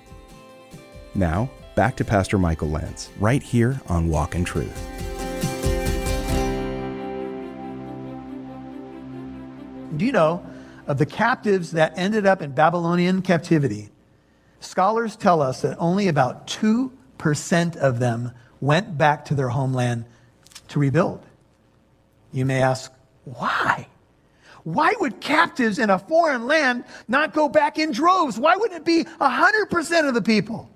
Now, 1.18 1.50
back 1.75 1.96
to 1.96 2.04
Pastor 2.04 2.38
Michael 2.38 2.70
Lance, 2.70 3.10
right 3.18 3.42
here 3.42 3.80
on 3.88 4.08
Walk 4.08 4.37
in 4.37 4.44
Truth. 4.44 4.88
Do 9.96 10.04
you 10.04 10.12
know 10.12 10.46
of 10.87 10.98
the 10.98 11.06
captives 11.06 11.72
that 11.72 11.92
ended 11.98 12.25
up 12.25 12.40
in 12.40 12.52
Babylonian 12.52 13.22
captivity, 13.22 13.88
scholars 14.60 15.16
tell 15.16 15.42
us 15.42 15.62
that 15.62 15.76
only 15.80 16.06
about 16.06 16.46
2% 16.46 17.76
of 17.78 17.98
them 17.98 18.30
went 18.60 18.96
back 18.96 19.25
to 19.25 19.34
their 19.34 19.48
homeland 19.48 20.04
to 20.68 20.78
rebuild. 20.78 21.26
You 22.32 22.44
may 22.44 22.62
ask, 22.62 22.92
why? 23.25 23.88
Why 24.62 24.94
would 25.00 25.20
captives 25.20 25.80
in 25.80 25.90
a 25.90 25.98
foreign 25.98 26.46
land 26.46 26.84
not 27.08 27.34
go 27.34 27.48
back 27.48 27.76
in 27.76 27.90
droves? 27.90 28.38
Why 28.38 28.54
wouldn't 28.54 28.78
it 28.78 28.84
be 28.84 29.02
100% 29.20 30.08
of 30.08 30.14
the 30.14 30.22
people? 30.22 30.70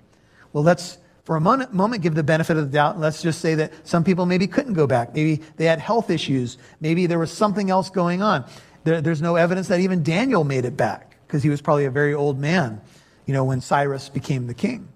Well, 0.53 0.63
let's 0.63 0.97
for 1.23 1.37
a 1.37 1.41
moment, 1.41 1.73
moment 1.73 2.03
give 2.03 2.15
the 2.15 2.23
benefit 2.23 2.57
of 2.57 2.65
the 2.65 2.71
doubt. 2.71 2.99
Let's 2.99 3.21
just 3.21 3.39
say 3.39 3.55
that 3.55 3.71
some 3.87 4.03
people 4.03 4.25
maybe 4.25 4.45
couldn't 4.45 4.73
go 4.73 4.87
back. 4.87 5.13
Maybe 5.15 5.41
they 5.55 5.65
had 5.65 5.79
health 5.79 6.09
issues. 6.09 6.57
Maybe 6.81 7.07
there 7.07 7.19
was 7.19 7.31
something 7.31 7.69
else 7.69 7.89
going 7.89 8.21
on. 8.21 8.45
There, 8.83 9.01
there's 9.01 9.21
no 9.21 9.37
evidence 9.37 9.69
that 9.69 9.79
even 9.79 10.03
Daniel 10.03 10.43
made 10.43 10.65
it 10.65 10.75
back 10.75 11.15
because 11.25 11.41
he 11.41 11.49
was 11.49 11.61
probably 11.61 11.85
a 11.85 11.91
very 11.91 12.13
old 12.13 12.39
man, 12.39 12.81
you 13.25 13.33
know, 13.33 13.45
when 13.45 13.61
Cyrus 13.61 14.09
became 14.09 14.47
the 14.47 14.53
king. 14.53 14.89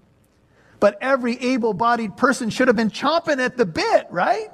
But 0.80 0.98
every 1.00 1.38
able 1.38 1.72
bodied 1.72 2.16
person 2.16 2.50
should 2.50 2.68
have 2.68 2.76
been 2.76 2.90
chomping 2.90 3.38
at 3.38 3.56
the 3.56 3.64
bit, 3.64 4.06
right? 4.10 4.48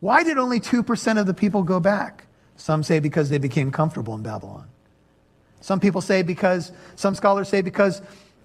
Why 0.00 0.22
did 0.22 0.36
only 0.36 0.60
2% 0.60 1.18
of 1.18 1.26
the 1.26 1.34
people 1.34 1.62
go 1.62 1.80
back? 1.80 2.26
Some 2.56 2.82
say 2.82 3.00
because 3.00 3.30
they 3.30 3.38
became 3.38 3.70
comfortable 3.70 4.14
in 4.14 4.22
Babylon. 4.22 4.68
Some 5.62 5.80
people 5.80 6.00
say 6.00 6.22
because, 6.22 6.72
some 6.94 7.14
scholars 7.14 7.48
say 7.48 7.62
because 7.62 8.02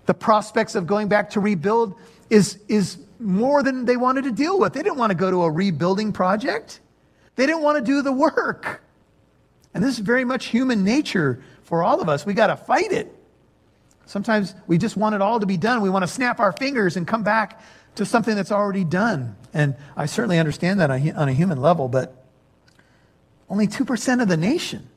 the 0.07 0.13
prospects 0.13 0.73
of 0.73 0.87
going 0.87 1.07
back 1.07 1.29
to 1.31 1.39
rebuild 1.39 1.95
is, 2.29 2.59
is 2.67 2.97
more 3.19 3.61
than 3.61 3.85
they 3.85 3.97
wanted 3.97 4.23
to 4.23 4.31
deal 4.31 4.59
with. 4.59 4.73
They 4.73 4.81
didn't 4.81 4.97
want 4.97 5.11
to 5.11 5.15
go 5.15 5.29
to 5.29 5.43
a 5.43 5.51
rebuilding 5.51 6.11
project, 6.11 6.79
they 7.35 7.45
didn't 7.45 7.61
want 7.61 7.77
to 7.77 7.83
do 7.83 8.01
the 8.01 8.11
work. 8.11 8.81
And 9.73 9.83
this 9.83 9.93
is 9.93 9.99
very 9.99 10.25
much 10.25 10.45
human 10.45 10.83
nature 10.83 11.43
for 11.61 11.83
all 11.83 12.01
of 12.01 12.09
us. 12.09 12.25
We 12.25 12.33
got 12.33 12.47
to 12.47 12.55
fight 12.55 12.91
it. 12.91 13.13
Sometimes 14.07 14.55
we 14.65 14.79
just 14.79 14.97
want 14.97 15.13
it 15.13 15.21
all 15.21 15.39
to 15.39 15.45
be 15.45 15.57
done. 15.57 15.81
We 15.81 15.89
want 15.89 16.01
to 16.01 16.07
snap 16.07 16.39
our 16.39 16.51
fingers 16.51 16.97
and 16.97 17.05
come 17.05 17.21
back 17.21 17.61
to 17.95 18.05
something 18.05 18.35
that's 18.35 18.51
already 18.51 18.85
done. 18.85 19.35
And 19.53 19.75
I 19.95 20.05
certainly 20.07 20.39
understand 20.39 20.79
that 20.79 20.89
on 20.89 21.29
a 21.29 21.33
human 21.33 21.61
level, 21.61 21.89
but 21.89 22.25
only 23.49 23.67
2% 23.67 24.21
of 24.21 24.27
the 24.27 24.37
nation. 24.37 24.89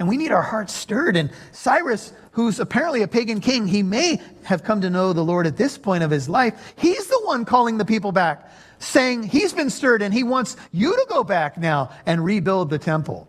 And 0.00 0.08
we 0.08 0.16
need 0.16 0.32
our 0.32 0.42
hearts 0.42 0.72
stirred. 0.72 1.14
And 1.14 1.30
Cyrus, 1.52 2.12
who's 2.32 2.58
apparently 2.58 3.02
a 3.02 3.08
pagan 3.08 3.40
king, 3.40 3.66
he 3.66 3.82
may 3.82 4.18
have 4.44 4.64
come 4.64 4.80
to 4.80 4.88
know 4.88 5.12
the 5.12 5.22
Lord 5.22 5.46
at 5.46 5.58
this 5.58 5.76
point 5.76 6.02
of 6.02 6.10
his 6.10 6.26
life. 6.26 6.72
He's 6.76 7.06
the 7.06 7.20
one 7.24 7.44
calling 7.44 7.76
the 7.76 7.84
people 7.84 8.10
back, 8.10 8.50
saying 8.78 9.24
he's 9.24 9.52
been 9.52 9.68
stirred 9.68 10.00
and 10.00 10.14
he 10.14 10.22
wants 10.22 10.56
you 10.72 10.96
to 10.96 11.06
go 11.10 11.22
back 11.22 11.58
now 11.58 11.90
and 12.06 12.24
rebuild 12.24 12.70
the 12.70 12.78
temple. 12.78 13.28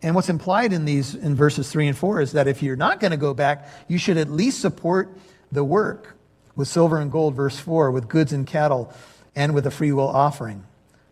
And 0.00 0.14
what's 0.14 0.28
implied 0.28 0.72
in 0.72 0.84
these 0.84 1.16
in 1.16 1.34
verses 1.34 1.70
3 1.72 1.88
and 1.88 1.98
4 1.98 2.20
is 2.20 2.32
that 2.32 2.46
if 2.46 2.62
you're 2.62 2.76
not 2.76 3.00
going 3.00 3.10
to 3.10 3.16
go 3.16 3.34
back, 3.34 3.68
you 3.88 3.98
should 3.98 4.16
at 4.16 4.30
least 4.30 4.60
support 4.60 5.10
the 5.50 5.64
work 5.64 6.16
with 6.54 6.68
silver 6.68 7.00
and 7.00 7.10
gold, 7.10 7.34
verse 7.34 7.58
4, 7.58 7.90
with 7.90 8.08
goods 8.08 8.32
and 8.32 8.46
cattle, 8.46 8.94
and 9.34 9.54
with 9.56 9.66
a 9.66 9.72
free 9.72 9.90
will 9.90 10.08
offering. 10.08 10.64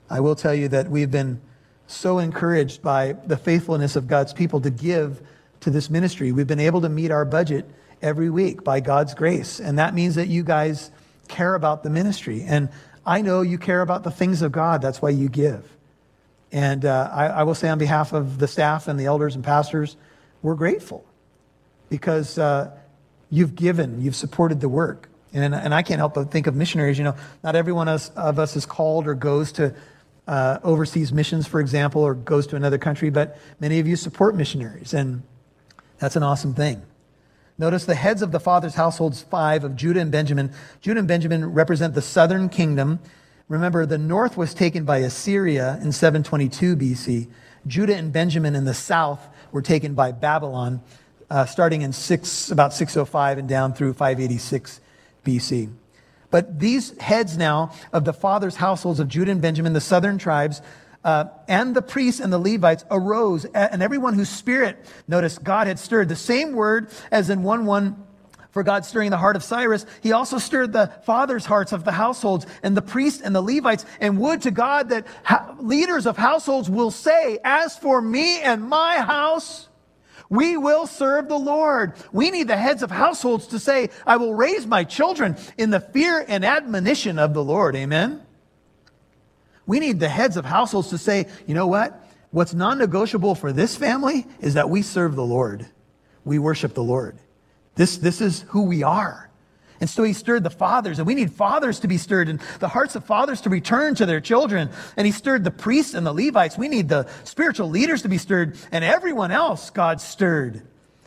I 0.08 0.20
will 0.20 0.36
tell 0.36 0.54
you 0.54 0.68
that 0.68 0.88
we've 0.88 1.10
been 1.10 1.40
so 1.88 2.18
encouraged 2.18 2.82
by 2.82 3.14
the 3.26 3.36
faithfulness 3.36 3.96
of 3.96 4.06
God's 4.06 4.32
people 4.32 4.60
to 4.60 4.70
give 4.70 5.20
to 5.60 5.70
this 5.70 5.90
ministry. 5.90 6.30
We've 6.32 6.46
been 6.46 6.60
able 6.60 6.82
to 6.82 6.88
meet 6.88 7.10
our 7.10 7.24
budget 7.24 7.68
every 8.00 8.30
week 8.30 8.62
by 8.62 8.80
God's 8.80 9.14
grace. 9.14 9.58
And 9.58 9.78
that 9.78 9.94
means 9.94 10.14
that 10.14 10.28
you 10.28 10.44
guys 10.44 10.90
care 11.26 11.54
about 11.54 11.82
the 11.82 11.90
ministry. 11.90 12.44
And 12.46 12.68
I 13.04 13.22
know 13.22 13.40
you 13.40 13.58
care 13.58 13.80
about 13.80 14.04
the 14.04 14.10
things 14.10 14.42
of 14.42 14.52
God. 14.52 14.82
That's 14.82 15.00
why 15.00 15.10
you 15.10 15.28
give. 15.28 15.64
And 16.52 16.84
uh, 16.84 17.10
I, 17.12 17.26
I, 17.26 17.42
will 17.42 17.54
say 17.54 17.68
on 17.68 17.78
behalf 17.78 18.12
of 18.12 18.38
the 18.38 18.48
staff 18.48 18.88
and 18.88 18.98
the 19.00 19.06
elders 19.06 19.34
and 19.34 19.44
pastors, 19.44 19.96
we're 20.42 20.54
grateful 20.54 21.04
because 21.90 22.38
uh, 22.38 22.70
you've 23.30 23.54
given, 23.54 24.00
you've 24.00 24.16
supported 24.16 24.60
the 24.60 24.68
work. 24.68 25.08
And, 25.32 25.54
and 25.54 25.74
I 25.74 25.82
can't 25.82 25.98
help 25.98 26.14
but 26.14 26.30
think 26.30 26.46
of 26.46 26.54
missionaries. 26.54 26.96
You 26.96 27.04
know, 27.04 27.16
not 27.42 27.54
every 27.54 27.72
one 27.72 27.88
of 27.88 28.38
us 28.38 28.56
is 28.56 28.64
called 28.64 29.06
or 29.06 29.14
goes 29.14 29.52
to 29.52 29.74
uh, 30.28 30.60
overseas 30.62 31.12
missions, 31.12 31.48
for 31.48 31.58
example, 31.58 32.02
or 32.02 32.14
goes 32.14 32.46
to 32.48 32.56
another 32.56 32.78
country, 32.78 33.10
but 33.10 33.36
many 33.58 33.80
of 33.80 33.88
you 33.88 33.96
support 33.96 34.36
missionaries, 34.36 34.94
and 34.94 35.22
that's 35.98 36.14
an 36.14 36.22
awesome 36.22 36.54
thing. 36.54 36.82
Notice 37.58 37.84
the 37.86 37.96
heads 37.96 38.22
of 38.22 38.30
the 38.30 38.38
father's 38.38 38.76
households, 38.76 39.22
five 39.22 39.64
of 39.64 39.74
Judah 39.74 39.98
and 39.98 40.12
Benjamin. 40.12 40.52
Judah 40.80 41.00
and 41.00 41.08
Benjamin 41.08 41.52
represent 41.52 41.94
the 41.94 42.02
southern 42.02 42.48
kingdom 42.48 43.00
Remember, 43.48 43.86
the 43.86 43.98
north 43.98 44.36
was 44.36 44.52
taken 44.52 44.84
by 44.84 44.98
Assyria 44.98 45.78
in 45.82 45.90
722 45.92 46.76
BC. 46.76 47.28
Judah 47.66 47.96
and 47.96 48.12
Benjamin 48.12 48.54
in 48.54 48.64
the 48.64 48.74
south 48.74 49.26
were 49.52 49.62
taken 49.62 49.94
by 49.94 50.12
Babylon, 50.12 50.82
uh, 51.30 51.46
starting 51.46 51.80
in 51.80 51.94
six, 51.94 52.50
about 52.50 52.74
605 52.74 53.38
and 53.38 53.48
down 53.48 53.72
through 53.72 53.94
586 53.94 54.80
BC. 55.24 55.70
But 56.30 56.58
these 56.58 56.96
heads 56.98 57.36
now 57.36 57.72
of 57.92 58.04
the 58.04 58.12
fathers' 58.12 58.56
households 58.56 59.00
of 59.00 59.08
Judah 59.08 59.32
and 59.32 59.40
Benjamin, 59.40 59.72
the 59.72 59.80
southern 59.80 60.18
tribes, 60.18 60.60
uh, 61.04 61.26
and 61.46 61.74
the 61.74 61.82
priests 61.82 62.20
and 62.20 62.32
the 62.32 62.38
Levites 62.38 62.84
arose, 62.90 63.44
and 63.46 63.82
everyone 63.82 64.14
whose 64.14 64.28
spirit, 64.28 64.84
notice, 65.06 65.38
God 65.38 65.66
had 65.66 65.78
stirred. 65.78 66.08
The 66.08 66.16
same 66.16 66.52
word 66.52 66.90
as 67.10 67.30
in 67.30 67.42
1 67.42 67.64
1 67.64 68.04
for 68.50 68.62
God 68.62 68.84
stirring 68.84 69.10
the 69.10 69.18
heart 69.18 69.36
of 69.36 69.44
Cyrus, 69.44 69.86
he 70.00 70.12
also 70.12 70.38
stirred 70.38 70.72
the 70.72 70.88
fathers' 71.04 71.44
hearts 71.44 71.72
of 71.72 71.84
the 71.84 71.92
households 71.92 72.46
and 72.62 72.76
the 72.76 72.82
priests 72.82 73.20
and 73.22 73.34
the 73.34 73.42
Levites. 73.42 73.84
And 74.00 74.18
would 74.18 74.42
to 74.42 74.50
God 74.50 74.88
that 74.88 75.06
ha- 75.22 75.54
leaders 75.60 76.06
of 76.06 76.16
households 76.16 76.68
will 76.68 76.90
say, 76.90 77.38
As 77.44 77.76
for 77.76 78.00
me 78.00 78.40
and 78.40 78.64
my 78.64 78.98
house, 78.98 79.67
we 80.30 80.56
will 80.56 80.86
serve 80.86 81.28
the 81.28 81.38
Lord. 81.38 81.94
We 82.12 82.30
need 82.30 82.48
the 82.48 82.56
heads 82.56 82.82
of 82.82 82.90
households 82.90 83.46
to 83.48 83.58
say, 83.58 83.90
I 84.06 84.18
will 84.18 84.34
raise 84.34 84.66
my 84.66 84.84
children 84.84 85.36
in 85.56 85.70
the 85.70 85.80
fear 85.80 86.24
and 86.26 86.44
admonition 86.44 87.18
of 87.18 87.32
the 87.32 87.42
Lord. 87.42 87.74
Amen. 87.76 88.22
We 89.66 89.80
need 89.80 90.00
the 90.00 90.08
heads 90.08 90.36
of 90.36 90.44
households 90.44 90.90
to 90.90 90.98
say, 90.98 91.28
you 91.46 91.54
know 91.54 91.66
what? 91.66 92.04
What's 92.30 92.52
non 92.52 92.78
negotiable 92.78 93.34
for 93.34 93.52
this 93.52 93.76
family 93.76 94.26
is 94.40 94.54
that 94.54 94.68
we 94.68 94.82
serve 94.82 95.16
the 95.16 95.24
Lord. 95.24 95.66
We 96.24 96.38
worship 96.38 96.74
the 96.74 96.82
Lord. 96.82 97.18
This, 97.74 97.96
this 97.96 98.20
is 98.20 98.44
who 98.48 98.64
we 98.64 98.82
are. 98.82 99.27
And 99.80 99.88
so 99.88 100.02
he 100.02 100.12
stirred 100.12 100.42
the 100.42 100.50
fathers, 100.50 100.98
and 100.98 101.06
we 101.06 101.14
need 101.14 101.32
fathers 101.32 101.80
to 101.80 101.88
be 101.88 101.98
stirred, 101.98 102.28
and 102.28 102.40
the 102.58 102.68
hearts 102.68 102.96
of 102.96 103.04
fathers 103.04 103.40
to 103.42 103.50
return 103.50 103.94
to 103.96 104.06
their 104.06 104.20
children. 104.20 104.70
And 104.96 105.06
he 105.06 105.12
stirred 105.12 105.44
the 105.44 105.50
priests 105.50 105.94
and 105.94 106.06
the 106.06 106.12
Levites. 106.12 106.58
We 106.58 106.68
need 106.68 106.88
the 106.88 107.08
spiritual 107.24 107.68
leaders 107.68 108.02
to 108.02 108.08
be 108.08 108.18
stirred, 108.18 108.56
and 108.72 108.84
everyone 108.84 109.30
else 109.30 109.70
God 109.70 110.00
stirred 110.00 110.62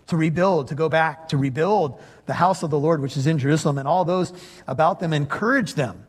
to 0.07 0.17
rebuild, 0.17 0.69
to 0.69 0.75
go 0.75 0.89
back, 0.89 1.29
to 1.29 1.37
rebuild 1.37 1.99
the 2.25 2.33
house 2.33 2.63
of 2.63 2.69
the 2.69 2.79
Lord, 2.79 3.01
which 3.01 3.17
is 3.17 3.27
in 3.27 3.37
Jerusalem, 3.37 3.77
and 3.77 3.87
all 3.87 4.05
those 4.05 4.33
about 4.67 4.99
them 4.99 5.13
encourage 5.13 5.73
them. 5.73 6.07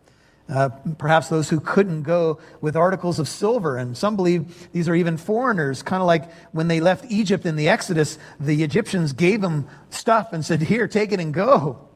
Uh, 0.49 0.69
perhaps 0.99 1.29
those 1.29 1.49
who 1.49 1.61
couldn't 1.61 2.03
go 2.03 2.39
with 2.61 2.77
articles 2.77 3.19
of 3.19 3.29
silver. 3.29 3.77
And 3.77 3.97
some 3.97 4.17
believe 4.17 4.71
these 4.73 4.89
are 4.89 4.95
even 4.95 5.17
foreigners, 5.17 5.83
kind 5.83 6.03
of 6.03 6.07
like 6.07 6.31
when 6.51 6.69
they 6.69 6.81
left 6.81 7.07
Egypt 7.11 7.47
in 7.47 7.57
the 7.57 7.69
Exodus, 7.69 8.19
the 8.39 8.63
Egyptians 8.63 9.13
gave 9.13 9.41
them 9.41 9.69
stuff 9.91 10.33
and 10.33 10.45
said, 10.45 10.61
Here, 10.63 10.89
take 10.89 11.13
it 11.13 11.21
and 11.21 11.33
go. 11.33 11.89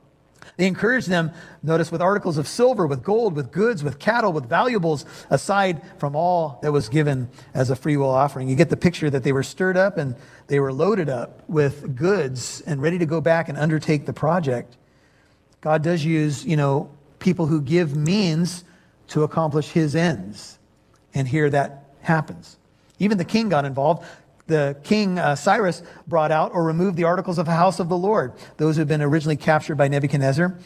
They 0.57 0.67
encouraged 0.67 1.09
them, 1.09 1.33
notice, 1.63 1.93
with 1.93 2.01
articles 2.01 2.39
of 2.39 2.49
silver, 2.49 2.87
with 2.87 3.03
gold, 3.03 3.35
with 3.35 3.53
goods, 3.53 3.85
with 3.85 3.99
cattle, 3.99 4.33
with 4.33 4.49
valuables, 4.49 5.05
aside 5.29 5.83
from 5.99 6.17
all 6.17 6.59
that 6.63 6.73
was 6.73 6.89
given 6.89 7.29
as 7.53 7.69
a 7.69 7.77
free 7.77 7.99
will 7.99 8.11
offering. 8.11 8.49
You 8.49 8.57
get 8.57 8.71
the 8.71 8.77
picture 8.77 9.11
that 9.11 9.23
they 9.23 9.33
were 9.33 9.43
stirred 9.43 9.77
up 9.77 9.99
and 9.99 10.17
they 10.47 10.59
were 10.59 10.73
loaded 10.73 11.11
up 11.11 11.43
with 11.49 11.95
goods 11.95 12.63
and 12.67 12.81
ready 12.81 12.99
to 12.99 13.07
go 13.07 13.21
back 13.21 13.51
and 13.51 13.59
undertake 13.59 14.07
the 14.07 14.15
project. 14.15 14.77
God 15.61 15.83
does 15.83 16.05
use, 16.05 16.45
you 16.45 16.57
know, 16.57 16.91
people 17.19 17.47
who 17.47 17.61
give 17.61 17.95
means 17.95 18.65
to 19.09 19.25
accomplish 19.25 19.69
his 19.69 19.95
ends. 19.95 20.59
And 21.13 21.29
here 21.29 21.51
that 21.51 21.85
happens. 22.01 22.57
Even 22.99 23.19
the 23.19 23.25
king 23.25 23.51
got 23.51 23.67
involved. 23.67 24.07
The 24.47 24.77
king 24.85 25.19
uh, 25.19 25.35
Cyrus 25.35 25.83
brought 26.07 26.31
out 26.31 26.53
or 26.55 26.65
removed 26.65 26.97
the 26.97 27.05
articles 27.05 27.39
of 27.39 27.47
the 27.47 27.53
house 27.53 27.81
of 27.81 27.89
the 27.89 27.97
Lord, 27.97 28.33
those 28.59 28.77
who 28.77 28.81
had 28.81 28.89
been 28.89 29.03
originally 29.03 29.37
captured 29.37 29.75
by 29.75 29.89
Nebuchadnezzar 29.89 30.57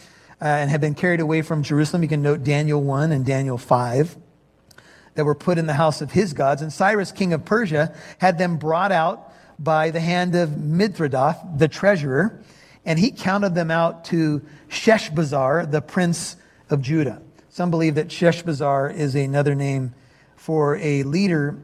uh, 0.40 0.44
and 0.44 0.70
had 0.70 0.80
been 0.80 0.94
carried 0.94 1.20
away 1.20 1.42
from 1.42 1.62
Jerusalem. 1.62 2.02
You 2.02 2.08
can 2.08 2.22
note 2.22 2.44
Daniel 2.44 2.82
1 2.82 3.12
and 3.12 3.24
Daniel 3.24 3.56
5 3.56 4.16
that 5.14 5.24
were 5.24 5.34
put 5.34 5.58
in 5.58 5.66
the 5.66 5.74
house 5.74 6.00
of 6.00 6.12
his 6.12 6.32
gods. 6.32 6.62
And 6.62 6.72
Cyrus, 6.72 7.10
king 7.10 7.32
of 7.32 7.44
Persia, 7.44 7.94
had 8.18 8.38
them 8.38 8.58
brought 8.58 8.92
out 8.92 9.32
by 9.58 9.90
the 9.90 10.00
hand 10.00 10.34
of 10.34 10.50
Mithredath, 10.50 11.58
the 11.58 11.68
treasurer, 11.68 12.42
and 12.84 12.98
he 12.98 13.10
counted 13.10 13.54
them 13.54 13.70
out 13.70 14.04
to 14.06 14.42
Sheshbazzar, 14.68 15.70
the 15.70 15.82
prince 15.82 16.36
of 16.68 16.80
Judah. 16.80 17.20
Some 17.48 17.70
believe 17.70 17.96
that 17.96 18.08
Sheshbazzar 18.08 18.94
is 18.94 19.14
another 19.14 19.54
name 19.54 19.94
for 20.36 20.76
a 20.76 21.02
leader 21.02 21.58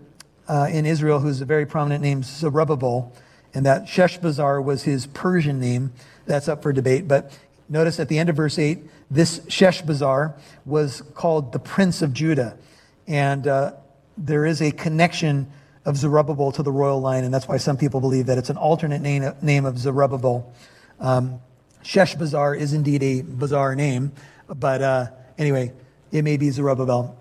uh, 0.49 0.69
in 0.71 0.87
Israel 0.87 1.21
who's 1.21 1.41
a 1.41 1.45
very 1.45 1.67
prominent 1.67 2.03
name, 2.03 2.23
Zerubbabel, 2.23 3.13
and 3.55 3.67
that 3.67 3.85
Sheshbazzar 3.85 4.63
was 4.63 4.83
his 4.83 5.07
Persian 5.07 5.61
name. 5.61 5.93
That's 6.27 6.49
up 6.49 6.63
for 6.63 6.73
debate. 6.73 7.09
But 7.09 7.37
notice 7.69 7.99
at 7.99 8.09
the 8.09 8.19
end 8.19 8.29
of 8.29 8.37
verse 8.37 8.59
8, 8.59 8.79
this 9.11 9.41
Sheshbazzar 9.41 10.35
was 10.65 11.03
called 11.15 11.53
the 11.53 11.59
Prince 11.59 12.03
of 12.03 12.13
Judah. 12.13 12.57
And 13.07 13.47
uh, 13.47 13.73
there 14.19 14.45
is 14.45 14.61
a 14.61 14.73
connection 14.73 15.51
of 15.85 15.97
Zerubbabel 15.97 16.53
to 16.53 16.63
the 16.63 16.73
royal 16.73 17.01
line, 17.01 17.25
and 17.25 17.33
that's 17.33 17.47
why 17.47 17.59
some 17.59 17.77
people 17.77 18.01
believe 18.01 18.27
that 18.27 18.39
it's 18.39 18.51
an 18.51 18.57
alternate 18.57 19.01
name, 19.01 19.33
name 19.41 19.65
of 19.65 19.79
Zerubbabel. 19.79 20.53
Um, 20.99 21.41
Sheshbazzar 21.85 22.59
is 22.59 22.73
indeed 22.73 23.03
a 23.03 23.23
bizarre 23.23 23.77
name. 23.77 24.13
But 24.49 24.83
uh, 24.83 25.07
anyway, 25.39 25.73
it 26.13 26.23
may 26.23 26.37
be 26.37 26.51
Zerubbabel. 26.51 27.17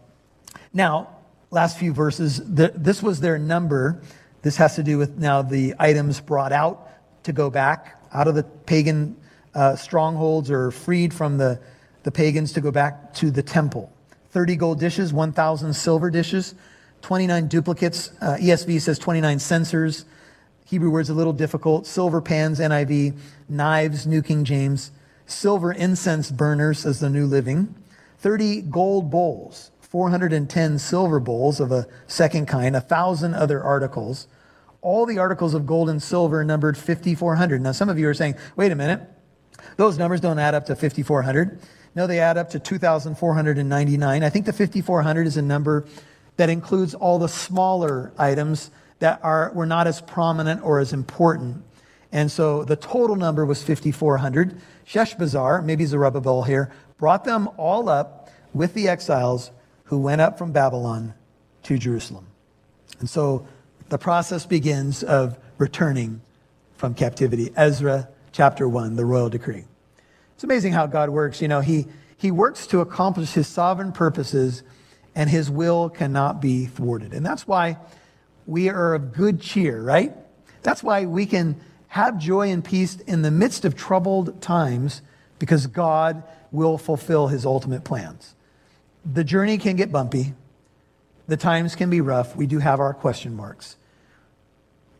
Now, 0.73 1.14
last 1.55 1.79
few 1.79 1.93
verses, 1.93 2.37
the, 2.37 2.71
this 2.75 3.01
was 3.01 3.19
their 3.19 3.37
number. 3.37 4.01
This 4.41 4.57
has 4.57 4.75
to 4.75 4.83
do 4.83 4.97
with 4.97 5.17
now 5.17 5.41
the 5.41 5.73
items 5.79 6.19
brought 6.19 6.51
out 6.51 6.87
to 7.23 7.33
go 7.33 7.49
back 7.49 7.99
out 8.13 8.27
of 8.27 8.35
the 8.35 8.43
pagan 8.43 9.17
uh, 9.55 9.75
strongholds 9.75 10.51
or 10.51 10.69
freed 10.69 11.13
from 11.13 11.37
the, 11.37 11.59
the 12.03 12.11
pagans 12.11 12.53
to 12.53 12.61
go 12.61 12.71
back 12.71 13.13
to 13.15 13.31
the 13.31 13.41
temple. 13.41 13.91
30 14.31 14.55
gold 14.57 14.79
dishes, 14.79 15.13
1,000 15.13 15.73
silver 15.73 16.11
dishes, 16.11 16.53
29 17.01 17.47
duplicates. 17.47 18.11
Uh, 18.21 18.37
ESV 18.39 18.81
says 18.81 18.99
29 18.99 19.39
censers. 19.39 20.05
Hebrew 20.65 20.89
words 20.89 21.09
a 21.09 21.13
little 21.13 21.33
difficult. 21.33 21.87
Silver 21.87 22.21
pans, 22.21 22.59
NIV. 22.59 23.17
Knives, 23.49 24.05
New 24.05 24.21
King 24.21 24.43
James 24.43 24.91
silver 25.25 25.71
incense 25.71 26.31
burners 26.31 26.85
as 26.85 26.99
the 26.99 27.09
New 27.09 27.25
Living, 27.25 27.73
30 28.19 28.61
gold 28.63 29.09
bowls, 29.09 29.71
410 29.95 30.77
silver 30.77 31.21
bowls 31.21 31.61
of 31.61 31.71
a 31.71 31.87
second 32.05 32.47
kind, 32.47 32.73
1,000 32.73 33.33
other 33.33 33.63
articles. 33.63 34.27
All 34.81 35.05
the 35.05 35.19
articles 35.19 35.53
of 35.53 35.65
gold 35.65 35.89
and 35.89 36.03
silver 36.03 36.43
numbered 36.43 36.77
5,400. 36.77 37.61
Now, 37.61 37.71
some 37.71 37.87
of 37.87 37.97
you 37.97 38.09
are 38.09 38.13
saying, 38.13 38.35
wait 38.57 38.73
a 38.73 38.75
minute, 38.75 38.99
those 39.77 39.97
numbers 39.97 40.19
don't 40.19 40.37
add 40.37 40.53
up 40.53 40.65
to 40.65 40.75
5,400. 40.75 41.61
No, 41.95 42.07
they 42.07 42.19
add 42.19 42.37
up 42.37 42.49
to 42.49 42.59
2,499. 42.59 44.21
I 44.21 44.29
think 44.29 44.45
the 44.45 44.51
5,400 44.51 45.27
is 45.27 45.37
a 45.37 45.41
number 45.41 45.85
that 46.35 46.49
includes 46.49 46.93
all 46.93 47.17
the 47.17 47.29
smaller 47.29 48.11
items 48.17 48.71
that 48.99 49.21
are, 49.23 49.53
were 49.55 49.65
not 49.65 49.87
as 49.87 50.01
prominent 50.01 50.61
or 50.61 50.79
as 50.81 50.91
important. 50.91 51.63
And 52.11 52.29
so 52.29 52.65
the 52.65 52.75
total 52.75 53.15
number 53.15 53.45
was 53.45 53.63
5,400. 53.63 54.59
Sheshbazzar, 54.85 55.63
maybe 55.63 55.85
Zerubbabel 55.85 56.43
here, 56.43 56.69
brought 56.97 57.23
them 57.23 57.47
all 57.55 57.87
up 57.87 58.29
with 58.53 58.73
the 58.73 58.89
exiles 58.89 59.51
who 59.85 59.99
went 59.99 60.21
up 60.21 60.37
from 60.37 60.51
Babylon 60.51 61.13
to 61.63 61.77
Jerusalem. 61.77 62.27
And 62.99 63.09
so 63.09 63.47
the 63.89 63.97
process 63.97 64.45
begins 64.45 65.03
of 65.03 65.37
returning 65.57 66.21
from 66.75 66.93
captivity. 66.93 67.51
Ezra 67.55 68.09
chapter 68.31 68.67
1, 68.67 68.95
the 68.95 69.05
royal 69.05 69.29
decree. 69.29 69.65
It's 70.33 70.43
amazing 70.43 70.73
how 70.73 70.87
God 70.87 71.09
works. 71.09 71.41
You 71.41 71.47
know, 71.47 71.61
he, 71.61 71.87
he 72.17 72.31
works 72.31 72.67
to 72.67 72.81
accomplish 72.81 73.31
his 73.31 73.47
sovereign 73.47 73.91
purposes, 73.91 74.63
and 75.15 75.29
his 75.29 75.49
will 75.49 75.89
cannot 75.89 76.41
be 76.41 76.65
thwarted. 76.65 77.13
And 77.13 77.25
that's 77.25 77.47
why 77.47 77.77
we 78.45 78.69
are 78.69 78.93
of 78.93 79.13
good 79.13 79.39
cheer, 79.39 79.81
right? 79.81 80.13
That's 80.61 80.83
why 80.83 81.05
we 81.05 81.25
can 81.25 81.59
have 81.87 82.17
joy 82.17 82.49
and 82.49 82.63
peace 82.63 82.97
in 83.07 83.21
the 83.21 83.31
midst 83.31 83.65
of 83.65 83.75
troubled 83.75 84.41
times 84.41 85.01
because 85.39 85.67
God 85.67 86.23
will 86.51 86.77
fulfill 86.77 87.27
his 87.27 87.45
ultimate 87.45 87.83
plans. 87.83 88.35
The 89.05 89.23
journey 89.23 89.57
can 89.57 89.75
get 89.75 89.91
bumpy. 89.91 90.33
The 91.27 91.37
times 91.37 91.75
can 91.75 91.89
be 91.89 92.01
rough. 92.01 92.35
We 92.35 92.47
do 92.47 92.59
have 92.59 92.79
our 92.79 92.93
question 92.93 93.35
marks. 93.35 93.77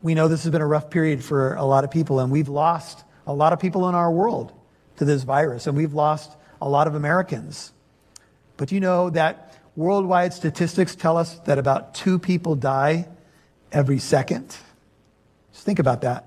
We 0.02 0.14
know 0.14 0.28
this 0.28 0.44
has 0.44 0.52
been 0.52 0.62
a 0.62 0.66
rough 0.66 0.90
period 0.90 1.24
for 1.24 1.54
a 1.54 1.64
lot 1.64 1.84
of 1.84 1.90
people, 1.90 2.20
and 2.20 2.30
we've 2.30 2.48
lost 2.48 3.04
a 3.26 3.34
lot 3.34 3.52
of 3.52 3.58
people 3.58 3.88
in 3.88 3.94
our 3.94 4.10
world 4.10 4.52
to 4.96 5.04
this 5.04 5.24
virus, 5.24 5.66
and 5.66 5.76
we've 5.76 5.94
lost 5.94 6.36
a 6.60 6.68
lot 6.68 6.86
of 6.86 6.94
Americans. 6.94 7.72
But 8.56 8.72
you 8.72 8.80
know 8.80 9.10
that 9.10 9.54
worldwide 9.74 10.32
statistics 10.32 10.94
tell 10.94 11.16
us 11.16 11.38
that 11.40 11.58
about 11.58 11.94
two 11.94 12.18
people 12.18 12.54
die 12.54 13.08
every 13.72 13.98
second? 13.98 14.56
Just 15.52 15.64
think 15.64 15.78
about 15.78 16.02
that. 16.02 16.26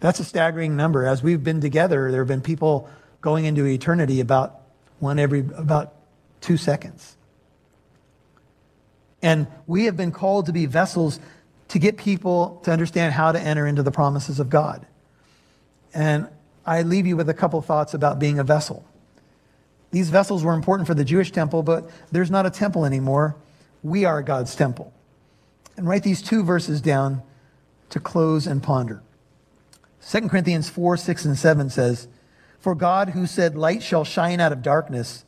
That's 0.00 0.20
a 0.20 0.24
staggering 0.24 0.76
number. 0.76 1.06
As 1.06 1.22
we've 1.22 1.42
been 1.42 1.60
together, 1.60 2.10
there 2.10 2.20
have 2.20 2.28
been 2.28 2.42
people 2.42 2.88
going 3.20 3.44
into 3.44 3.64
eternity 3.66 4.20
about 4.20 4.60
one 4.98 5.18
every 5.18 5.40
about 5.56 5.95
two 6.46 6.56
seconds. 6.56 7.16
And 9.20 9.48
we 9.66 9.86
have 9.86 9.96
been 9.96 10.12
called 10.12 10.46
to 10.46 10.52
be 10.52 10.66
vessels 10.66 11.18
to 11.68 11.80
get 11.80 11.96
people 11.96 12.60
to 12.62 12.70
understand 12.70 13.12
how 13.12 13.32
to 13.32 13.40
enter 13.40 13.66
into 13.66 13.82
the 13.82 13.90
promises 13.90 14.38
of 14.38 14.48
God. 14.48 14.86
And 15.92 16.28
I 16.64 16.82
leave 16.82 17.04
you 17.04 17.16
with 17.16 17.28
a 17.28 17.34
couple 17.34 17.60
thoughts 17.62 17.94
about 17.94 18.20
being 18.20 18.38
a 18.38 18.44
vessel. 18.44 18.84
These 19.90 20.10
vessels 20.10 20.44
were 20.44 20.52
important 20.52 20.86
for 20.86 20.94
the 20.94 21.04
Jewish 21.04 21.32
temple, 21.32 21.64
but 21.64 21.90
there's 22.12 22.30
not 22.30 22.46
a 22.46 22.50
temple 22.50 22.84
anymore. 22.84 23.34
We 23.82 24.04
are 24.04 24.22
God's 24.22 24.54
temple. 24.54 24.92
And 25.76 25.88
write 25.88 26.04
these 26.04 26.22
two 26.22 26.44
verses 26.44 26.80
down 26.80 27.22
to 27.90 27.98
close 27.98 28.46
and 28.46 28.62
ponder. 28.62 29.02
2 30.08 30.28
Corinthians 30.28 30.68
4, 30.68 30.96
6, 30.96 31.24
and 31.24 31.36
7 31.36 31.70
says, 31.70 32.06
For 32.60 32.76
God, 32.76 33.10
who 33.10 33.26
said, 33.26 33.56
Light 33.56 33.82
shall 33.82 34.04
shine 34.04 34.38
out 34.38 34.52
of 34.52 34.62
darkness, 34.62 35.24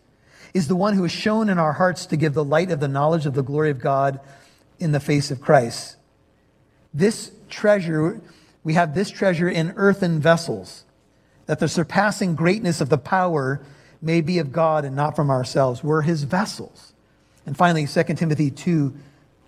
is 0.54 0.68
the 0.68 0.76
one 0.76 0.94
who 0.94 1.02
has 1.02 1.12
shown 1.12 1.48
in 1.48 1.58
our 1.58 1.72
hearts 1.72 2.06
to 2.06 2.16
give 2.16 2.34
the 2.34 2.44
light 2.44 2.70
of 2.70 2.80
the 2.80 2.88
knowledge 2.88 3.26
of 3.26 3.34
the 3.34 3.42
glory 3.42 3.70
of 3.70 3.80
God 3.80 4.20
in 4.78 4.92
the 4.92 5.00
face 5.00 5.30
of 5.30 5.40
Christ. 5.40 5.96
This 6.92 7.32
treasure, 7.48 8.20
we 8.64 8.74
have 8.74 8.94
this 8.94 9.11
treasure 9.11 9.48
in 9.48 9.72
earthen 9.76 10.20
vessels 10.20 10.84
that 11.46 11.58
the 11.58 11.68
surpassing 11.68 12.34
greatness 12.34 12.80
of 12.80 12.88
the 12.88 12.98
power 12.98 13.61
may 14.00 14.20
be 14.20 14.38
of 14.38 14.52
God 14.52 14.84
and 14.84 14.94
not 14.94 15.16
from 15.16 15.30
ourselves. 15.30 15.82
We're 15.82 16.02
his 16.02 16.22
vessels. 16.22 16.92
And 17.46 17.56
finally, 17.56 17.87
2 17.87 18.02
Timothy 18.14 18.50
2 18.50 18.94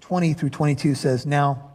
20 0.01 0.35
through 0.35 0.51
22 0.51 0.97
says, 0.97 1.25
Now, 1.25 1.71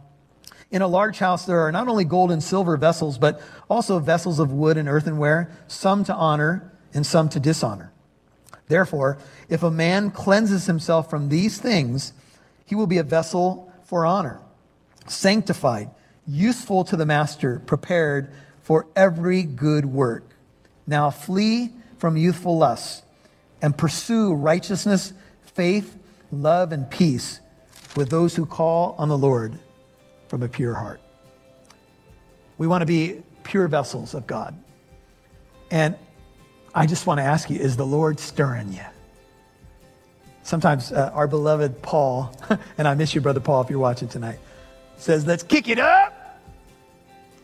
in 0.70 0.82
a 0.82 0.86
large 0.86 1.18
house 1.18 1.46
there 1.46 1.60
are 1.60 1.72
not 1.72 1.88
only 1.88 2.04
gold 2.04 2.30
and 2.30 2.42
silver 2.42 2.76
vessels, 2.76 3.16
but 3.16 3.40
also 3.70 3.98
vessels 3.98 4.38
of 4.38 4.52
wood 4.52 4.76
and 4.76 4.88
earthenware, 4.88 5.50
some 5.68 6.04
to 6.04 6.14
honor 6.14 6.70
and 6.92 7.06
some 7.06 7.30
to 7.30 7.40
dishonor. 7.40 7.92
Therefore, 8.68 9.18
if 9.48 9.62
a 9.62 9.70
man 9.70 10.10
cleanses 10.10 10.66
himself 10.66 11.08
from 11.08 11.28
these 11.28 11.58
things, 11.58 12.12
he 12.64 12.74
will 12.74 12.86
be 12.86 12.98
a 12.98 13.04
vessel 13.04 13.72
for 13.84 14.04
honor, 14.04 14.40
sanctified, 15.06 15.90
useful 16.26 16.84
to 16.84 16.96
the 16.96 17.06
master, 17.06 17.60
prepared 17.66 18.32
for 18.62 18.86
every 18.96 19.44
good 19.44 19.86
work. 19.86 20.24
Now 20.86 21.10
flee 21.10 21.70
from 21.98 22.16
youthful 22.16 22.58
lusts 22.58 23.02
and 23.62 23.76
pursue 23.76 24.34
righteousness, 24.34 25.12
faith, 25.54 25.96
love, 26.32 26.72
and 26.72 26.90
peace 26.90 27.40
with 27.96 28.10
those 28.10 28.34
who 28.34 28.44
call 28.44 28.94
on 28.98 29.08
the 29.08 29.16
Lord 29.16 29.58
from 30.28 30.42
a 30.42 30.48
pure 30.48 30.74
heart. 30.74 31.00
We 32.58 32.66
want 32.66 32.82
to 32.82 32.86
be 32.86 33.22
pure 33.44 33.68
vessels 33.68 34.14
of 34.14 34.26
God. 34.26 34.58
And 35.70 35.96
I 36.76 36.86
just 36.86 37.06
want 37.06 37.18
to 37.18 37.24
ask 37.24 37.50
you 37.50 37.58
is 37.58 37.76
the 37.76 37.86
Lord 37.86 38.20
stirring 38.20 38.72
you? 38.72 38.84
Sometimes 40.42 40.92
uh, 40.92 41.10
our 41.12 41.26
beloved 41.26 41.82
Paul, 41.82 42.32
and 42.78 42.86
I 42.86 42.94
miss 42.94 43.14
you, 43.14 43.20
Brother 43.20 43.40
Paul, 43.40 43.62
if 43.62 43.70
you're 43.70 43.80
watching 43.80 44.06
tonight, 44.06 44.38
says, 44.96 45.26
Let's 45.26 45.42
kick 45.42 45.68
it 45.68 45.80
up 45.80 46.16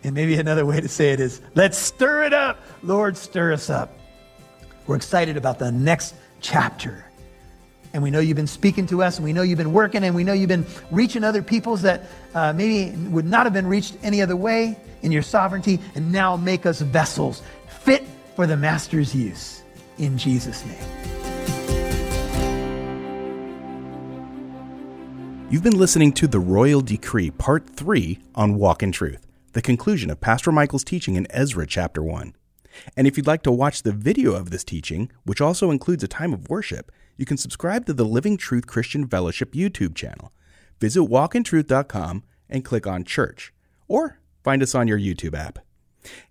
and 0.05 0.15
maybe 0.15 0.35
another 0.35 0.67
way 0.67 0.81
to 0.81 0.89
say 0.89 1.11
it 1.11 1.21
is, 1.21 1.41
let's 1.55 1.79
stir 1.79 2.25
it 2.25 2.33
up. 2.33 2.59
Lord, 2.83 3.17
stir 3.17 3.53
us 3.53 3.71
up. 3.71 3.97
We're 4.87 4.97
excited 4.97 5.37
about 5.37 5.59
the 5.59 5.71
next 5.71 6.15
chapter. 6.41 7.05
And 7.93 8.03
we 8.03 8.11
know 8.11 8.21
you've 8.21 8.37
been 8.37 8.47
speaking 8.47 8.87
to 8.87 9.03
us, 9.03 9.19
and 9.19 9.25
we 9.25 9.33
know 9.33 9.43
you've 9.43 9.59
been 9.59 9.73
working, 9.73 10.03
and 10.03 10.15
we 10.15 10.25
know 10.25 10.33
you've 10.33 10.49
been 10.49 10.67
reaching 10.91 11.25
other 11.25 11.43
peoples 11.43 11.83
that 11.83 12.05
uh, 12.35 12.53
maybe 12.53 12.97
would 13.09 13.27
not 13.27 13.47
have 13.47 13.53
been 13.53 13.67
reached 13.67 13.97
any 14.03 14.23
other 14.23 14.35
way 14.35 14.77
in 15.03 15.13
your 15.13 15.23
sovereignty. 15.23 15.79
And 15.95 16.11
now 16.11 16.37
make 16.37 16.67
us 16.67 16.81
vessels 16.81 17.43
for 18.35 18.47
the 18.47 18.57
Master's 18.57 19.15
use. 19.15 19.63
In 19.99 20.17
Jesus' 20.19 20.65
name. 20.65 20.77
You've 25.51 25.63
been 25.63 25.79
listening 25.79 26.13
to 26.15 26.27
The 26.27 26.41
Royal 26.41 26.81
Decree, 26.81 27.31
Part 27.31 27.69
3 27.69 28.19
on 28.35 28.57
Walk 28.57 28.83
in 28.83 28.91
Truth 28.91 29.27
the 29.53 29.63
conclusion 29.63 30.11
of 30.11 30.21
Pastor 30.21 30.51
Michael's 30.51 30.85
teaching 30.85 31.17
in 31.17 31.27
Ezra 31.31 31.67
chapter 31.67 32.03
1. 32.03 32.35
And 32.97 33.07
if 33.07 33.17
you'd 33.17 33.27
like 33.27 33.43
to 33.43 33.53
watch 33.53 33.83
the 33.83 33.93
video 33.93 34.35
of 34.35 34.51
this 34.51 34.65
teaching, 34.65 35.11
which 35.25 35.41
also 35.41 35.71
includes 35.71 36.03
a 36.03 36.09
time 36.09 36.33
of 36.33 36.49
worship, 36.49 36.91
you 37.19 37.27
can 37.27 37.37
subscribe 37.37 37.85
to 37.87 37.93
the 37.93 38.05
Living 38.05 38.39
Truth 38.39 38.67
Christian 38.67 39.07
Fellowship 39.07 39.53
YouTube 39.53 39.95
channel. 39.95 40.33
Visit 40.81 41.01
walkintruth.com 41.01 42.25
and 42.49 42.65
click 42.65 42.87
on 42.87 43.05
church, 43.05 43.53
or 43.89 44.19
find 44.43 44.63
us 44.63 44.75
on 44.75 44.89
your 44.89 44.99
YouTube 44.99 45.35
app. 45.35 45.59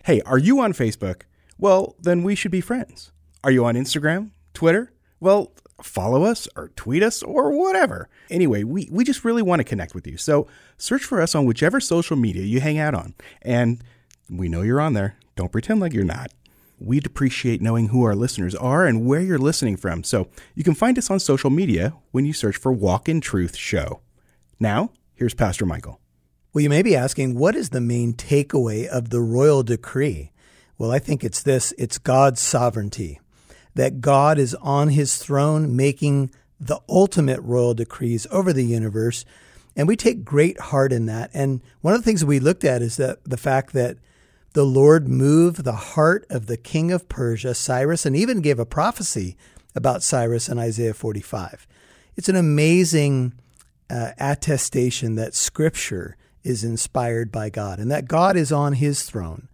Hey, 0.04 0.22
are 0.22 0.40
you 0.40 0.60
on 0.60 0.74
Facebook? 0.74 1.22
Well, 1.62 1.95
then 2.00 2.24
we 2.24 2.34
should 2.34 2.52
be 2.52 2.60
friends. 2.60 3.12
Are 3.43 3.52
you 3.52 3.63
on 3.65 3.76
Instagram? 3.76 4.32
Twitter? 4.54 4.91
Well, 5.19 5.54
follow 5.84 6.24
us 6.24 6.47
or 6.56 6.69
tweet 6.69 7.04
us 7.04 7.21
or 7.21 7.52
whatever. 7.52 8.10
Anyway, 8.32 8.63
we, 8.63 8.89
we 8.91 9.04
just 9.04 9.24
really 9.24 9.43
want 9.43 9.60
to 9.60 9.63
connect 9.63 9.93
with 9.93 10.08
you. 10.08 10.17
So 10.17 10.47
search 10.80 11.04
for 11.04 11.21
us 11.21 11.36
on 11.36 11.45
whichever 11.45 11.80
social 11.80 12.17
media 12.17 12.41
you 12.41 12.62
hang 12.62 12.80
out 12.80 12.95
on. 12.95 13.13
And 13.43 13.84
we 14.28 14.50
know 14.50 14.63
you're 14.63 14.82
on 14.82 14.93
there. 14.93 15.17
Don't 15.36 15.52
pretend 15.52 15.80
like 15.80 15.93
you're 15.93 16.04
not. 16.04 16.32
We'd 16.80 17.06
appreciate 17.06 17.62
knowing 17.62 17.89
who 17.89 18.04
our 18.06 18.15
listeners 18.15 18.56
are 18.56 18.88
and 18.88 19.06
where 19.06 19.21
you're 19.21 19.38
listening 19.38 19.78
from. 19.78 20.04
So 20.04 20.30
you 20.56 20.63
can 20.63 20.74
find 20.74 20.97
us 20.97 21.12
on 21.12 21.19
social 21.19 21.52
media 21.52 21.93
when 22.10 22.26
you 22.26 22.34
search 22.34 22.58
for 22.58 22.71
Walk 22.71 23.08
in 23.08 23.21
Truth 23.21 23.56
Show. 23.56 24.02
Now, 24.60 24.93
here's 25.13 25.36
Pastor 25.36 25.67
Michael. 25.67 26.00
Well, 26.54 26.63
you 26.63 26.69
may 26.69 26.82
be 26.82 26.95
asking, 26.95 27.36
what 27.36 27.56
is 27.56 27.69
the 27.69 27.82
main 27.82 28.13
takeaway 28.13 28.88
of 28.88 29.12
the 29.12 29.21
royal 29.21 29.62
decree? 29.62 30.32
Well, 30.82 30.91
I 30.91 30.98
think 30.98 31.24
it's 31.24 31.44
this 31.44 31.76
it's 31.78 32.00
God's 32.00 32.41
sovereignty 32.41 33.20
that 33.76 34.02
God 34.02 34.39
is 34.39 34.56
on 34.56 34.89
his 34.89 35.17
throne 35.17 35.76
making 35.76 36.32
the 36.60 36.80
ultimate 36.89 37.39
royal 37.41 37.76
decrees 37.76 38.26
over 38.32 38.52
the 38.52 38.65
universe. 38.65 39.24
And 39.76 39.88
we 39.88 39.96
take 39.96 40.26
great 40.26 40.60
heart 40.60 40.91
in 40.91 41.06
that. 41.06 41.30
And 41.36 41.62
one 41.82 41.94
of 41.94 42.00
the 42.00 42.04
things 42.04 42.26
we 42.26 42.39
looked 42.39 42.63
at 42.63 42.82
is 42.82 42.98
that 42.98 43.24
the 43.24 43.38
fact 43.38 43.74
that 43.74 43.98
the 44.54 44.65
Lord 44.65 45.08
moved 45.08 45.65
the 45.65 45.72
heart 45.74 46.26
of 46.32 46.48
the 46.48 46.58
king 46.58 46.91
of 46.91 47.08
Persia, 47.08 47.54
Cyrus, 47.54 48.04
and 48.04 48.15
even 48.15 48.41
gave 48.41 48.58
a 48.58 48.65
prophecy 48.65 49.38
about 49.76 50.02
Cyrus 50.02 50.50
in 50.50 50.58
Isaiah 50.58 50.96
45. 50.96 51.67
It's 52.15 52.28
an 52.28 52.36
amazing 52.36 53.34
uh, 53.88 54.13
attestation 54.17 55.13
that 55.13 55.36
scripture 55.36 56.17
is 56.44 56.63
inspired 56.63 57.32
by 57.32 57.52
God 57.52 57.78
and 57.78 57.91
that 57.91 58.08
God 58.08 58.36
is 58.36 58.52
on 58.52 58.74
his 58.74 59.04
throne. 59.04 59.48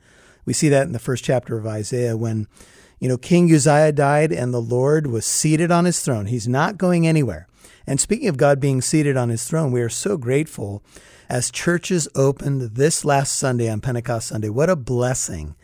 We 0.48 0.54
see 0.54 0.70
that 0.70 0.88
in 0.88 0.94
the 0.94 1.00
first 1.00 1.24
chapter 1.24 1.60
of 1.60 1.68
Isaiah 1.68 2.18
when 2.18 2.48
you 3.00 3.08
know, 3.08 3.18
King 3.18 3.54
Uzziah 3.54 3.92
died 3.92 4.32
and 4.32 4.54
the 4.54 4.62
Lord 4.62 5.08
was 5.08 5.26
seated 5.26 5.72
on 5.72 5.86
his 5.86 6.00
throne. 6.00 6.26
He's 6.26 6.48
not 6.48 6.78
going 6.78 7.06
anywhere. 7.06 7.48
And 7.86 8.02
speaking 8.02 8.28
of 8.28 8.38
God 8.38 8.60
being 8.60 8.82
seated 8.82 9.16
on 9.16 9.30
his 9.30 9.44
throne, 9.44 9.72
we 9.72 9.82
are 9.82 9.90
so 9.90 10.18
grateful 10.18 10.84
as 11.30 11.52
churches 11.52 12.08
opened 12.16 12.62
this 12.62 13.06
last 13.06 13.36
Sunday 13.36 13.70
on 13.70 13.82
Pentecost 13.82 14.30
Sunday. 14.30 14.50
What 14.50 14.70
a 14.70 14.76
blessing 14.76 15.56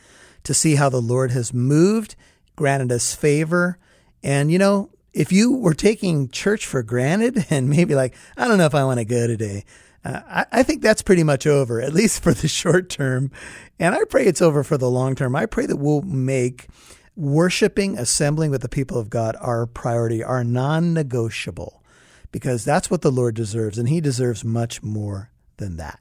to 0.44 0.54
see 0.54 0.76
how 0.76 0.90
the 0.90 1.02
Lord 1.02 1.32
has 1.32 1.54
moved, 1.54 2.16
granted 2.56 2.92
us 2.92 3.16
favor. 3.16 3.78
And, 4.22 4.52
you 4.52 4.60
know, 4.60 4.90
if 5.12 5.32
you 5.32 5.56
were 5.56 5.74
taking 5.74 6.30
church 6.30 6.66
for 6.66 6.84
granted 6.84 7.48
and 7.50 7.70
maybe 7.70 7.96
like, 7.96 8.16
I 8.38 8.48
don't 8.48 8.58
know 8.58 8.66
if 8.66 8.76
I 8.76 8.84
want 8.84 9.00
to 9.00 9.06
go 9.06 9.26
today, 9.26 9.64
I, 10.06 10.46
I 10.52 10.64
think 10.64 10.82
that's 10.82 11.02
pretty 11.02 11.24
much 11.24 11.48
over, 11.48 11.82
at 11.82 11.94
least 11.94 12.22
for 12.22 12.34
the 12.34 12.48
short 12.50 12.90
term. 12.90 13.32
And 13.80 13.96
I 13.96 14.04
pray 14.06 14.26
it's 14.26 14.42
over 14.42 14.64
for 14.64 14.78
the 14.78 14.90
long 14.90 15.16
term. 15.16 15.36
I 15.36 15.46
pray 15.46 15.66
that 15.66 15.78
we'll 15.78 16.02
make 16.02 16.68
worshiping, 17.16 17.98
assembling 17.98 18.52
with 18.52 18.62
the 18.62 18.70
people 18.70 18.98
of 18.98 19.10
God 19.10 19.36
our 19.40 19.66
priority, 19.66 20.24
our 20.24 20.44
non 20.44 20.94
negotiable, 20.94 21.84
because 22.32 22.66
that's 22.66 22.90
what 22.90 23.02
the 23.02 23.12
Lord 23.12 23.36
deserves. 23.36 23.78
And 23.78 23.90
He 23.90 24.02
deserves 24.02 24.44
much 24.44 24.84
more 24.84 25.32
than 25.58 25.78
that. 25.78 26.00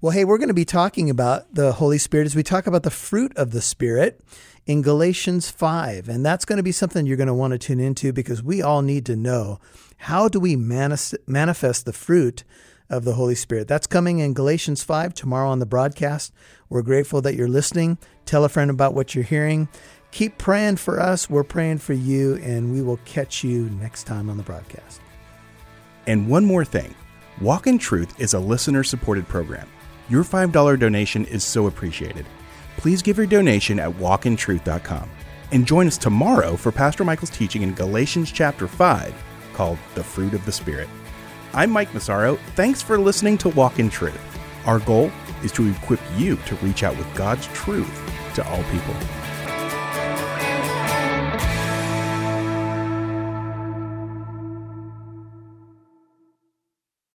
Well, 0.00 0.10
hey, 0.10 0.24
we're 0.24 0.38
going 0.38 0.48
to 0.48 0.54
be 0.54 0.64
talking 0.64 1.08
about 1.08 1.54
the 1.54 1.74
Holy 1.74 1.98
Spirit 1.98 2.26
as 2.26 2.34
we 2.34 2.42
talk 2.42 2.66
about 2.66 2.82
the 2.82 2.90
fruit 2.90 3.32
of 3.36 3.52
the 3.52 3.62
Spirit 3.62 4.20
in 4.66 4.82
Galatians 4.82 5.48
5. 5.48 6.08
And 6.08 6.26
that's 6.26 6.44
going 6.44 6.56
to 6.56 6.62
be 6.62 6.72
something 6.72 7.06
you're 7.06 7.16
going 7.16 7.28
to 7.28 7.34
want 7.34 7.52
to 7.52 7.58
tune 7.58 7.78
into 7.78 8.12
because 8.12 8.42
we 8.42 8.62
all 8.62 8.82
need 8.82 9.06
to 9.06 9.16
know 9.16 9.60
how 9.98 10.28
do 10.28 10.40
we 10.40 10.56
manifest 10.56 11.84
the 11.84 11.92
fruit 11.92 12.42
of 12.92 13.04
the 13.04 13.14
Holy 13.14 13.34
Spirit. 13.34 13.66
That's 13.66 13.86
coming 13.86 14.20
in 14.20 14.34
Galatians 14.34 14.84
5 14.84 15.14
tomorrow 15.14 15.48
on 15.48 15.58
the 15.58 15.66
broadcast. 15.66 16.32
We're 16.68 16.82
grateful 16.82 17.20
that 17.22 17.34
you're 17.34 17.48
listening. 17.48 17.98
Tell 18.26 18.44
a 18.44 18.48
friend 18.48 18.70
about 18.70 18.94
what 18.94 19.14
you're 19.14 19.24
hearing. 19.24 19.68
Keep 20.12 20.36
praying 20.38 20.76
for 20.76 21.00
us. 21.00 21.28
We're 21.28 21.42
praying 21.42 21.78
for 21.78 21.94
you, 21.94 22.36
and 22.36 22.72
we 22.72 22.82
will 22.82 22.98
catch 23.04 23.42
you 23.42 23.70
next 23.80 24.04
time 24.04 24.28
on 24.28 24.36
the 24.36 24.42
broadcast. 24.42 25.00
And 26.06 26.28
one 26.28 26.44
more 26.44 26.64
thing 26.64 26.94
Walk 27.40 27.66
in 27.66 27.78
Truth 27.78 28.20
is 28.20 28.34
a 28.34 28.38
listener 28.38 28.84
supported 28.84 29.26
program. 29.26 29.68
Your 30.08 30.22
$5 30.22 30.78
donation 30.78 31.24
is 31.24 31.42
so 31.42 31.66
appreciated. 31.66 32.26
Please 32.76 33.00
give 33.00 33.16
your 33.16 33.26
donation 33.26 33.80
at 33.80 33.90
walkintruth.com. 33.90 35.10
And 35.50 35.66
join 35.66 35.86
us 35.86 35.98
tomorrow 35.98 36.56
for 36.56 36.72
Pastor 36.72 37.04
Michael's 37.04 37.30
teaching 37.30 37.62
in 37.62 37.74
Galatians 37.74 38.30
chapter 38.30 38.66
5 38.66 39.14
called 39.54 39.78
The 39.94 40.04
Fruit 40.04 40.34
of 40.34 40.44
the 40.44 40.52
Spirit. 40.52 40.88
I'm 41.54 41.70
Mike 41.70 41.92
Massaro. 41.92 42.36
Thanks 42.56 42.80
for 42.80 42.96
listening 42.96 43.36
to 43.38 43.50
Walk 43.50 43.78
in 43.78 43.90
Truth. 43.90 44.18
Our 44.66 44.78
goal 44.78 45.12
is 45.44 45.52
to 45.52 45.68
equip 45.68 46.00
you 46.16 46.36
to 46.36 46.54
reach 46.56 46.82
out 46.82 46.96
with 46.96 47.14
God's 47.14 47.46
truth 47.48 47.90
to 48.36 48.48
all 48.48 48.62
people. 48.64 49.21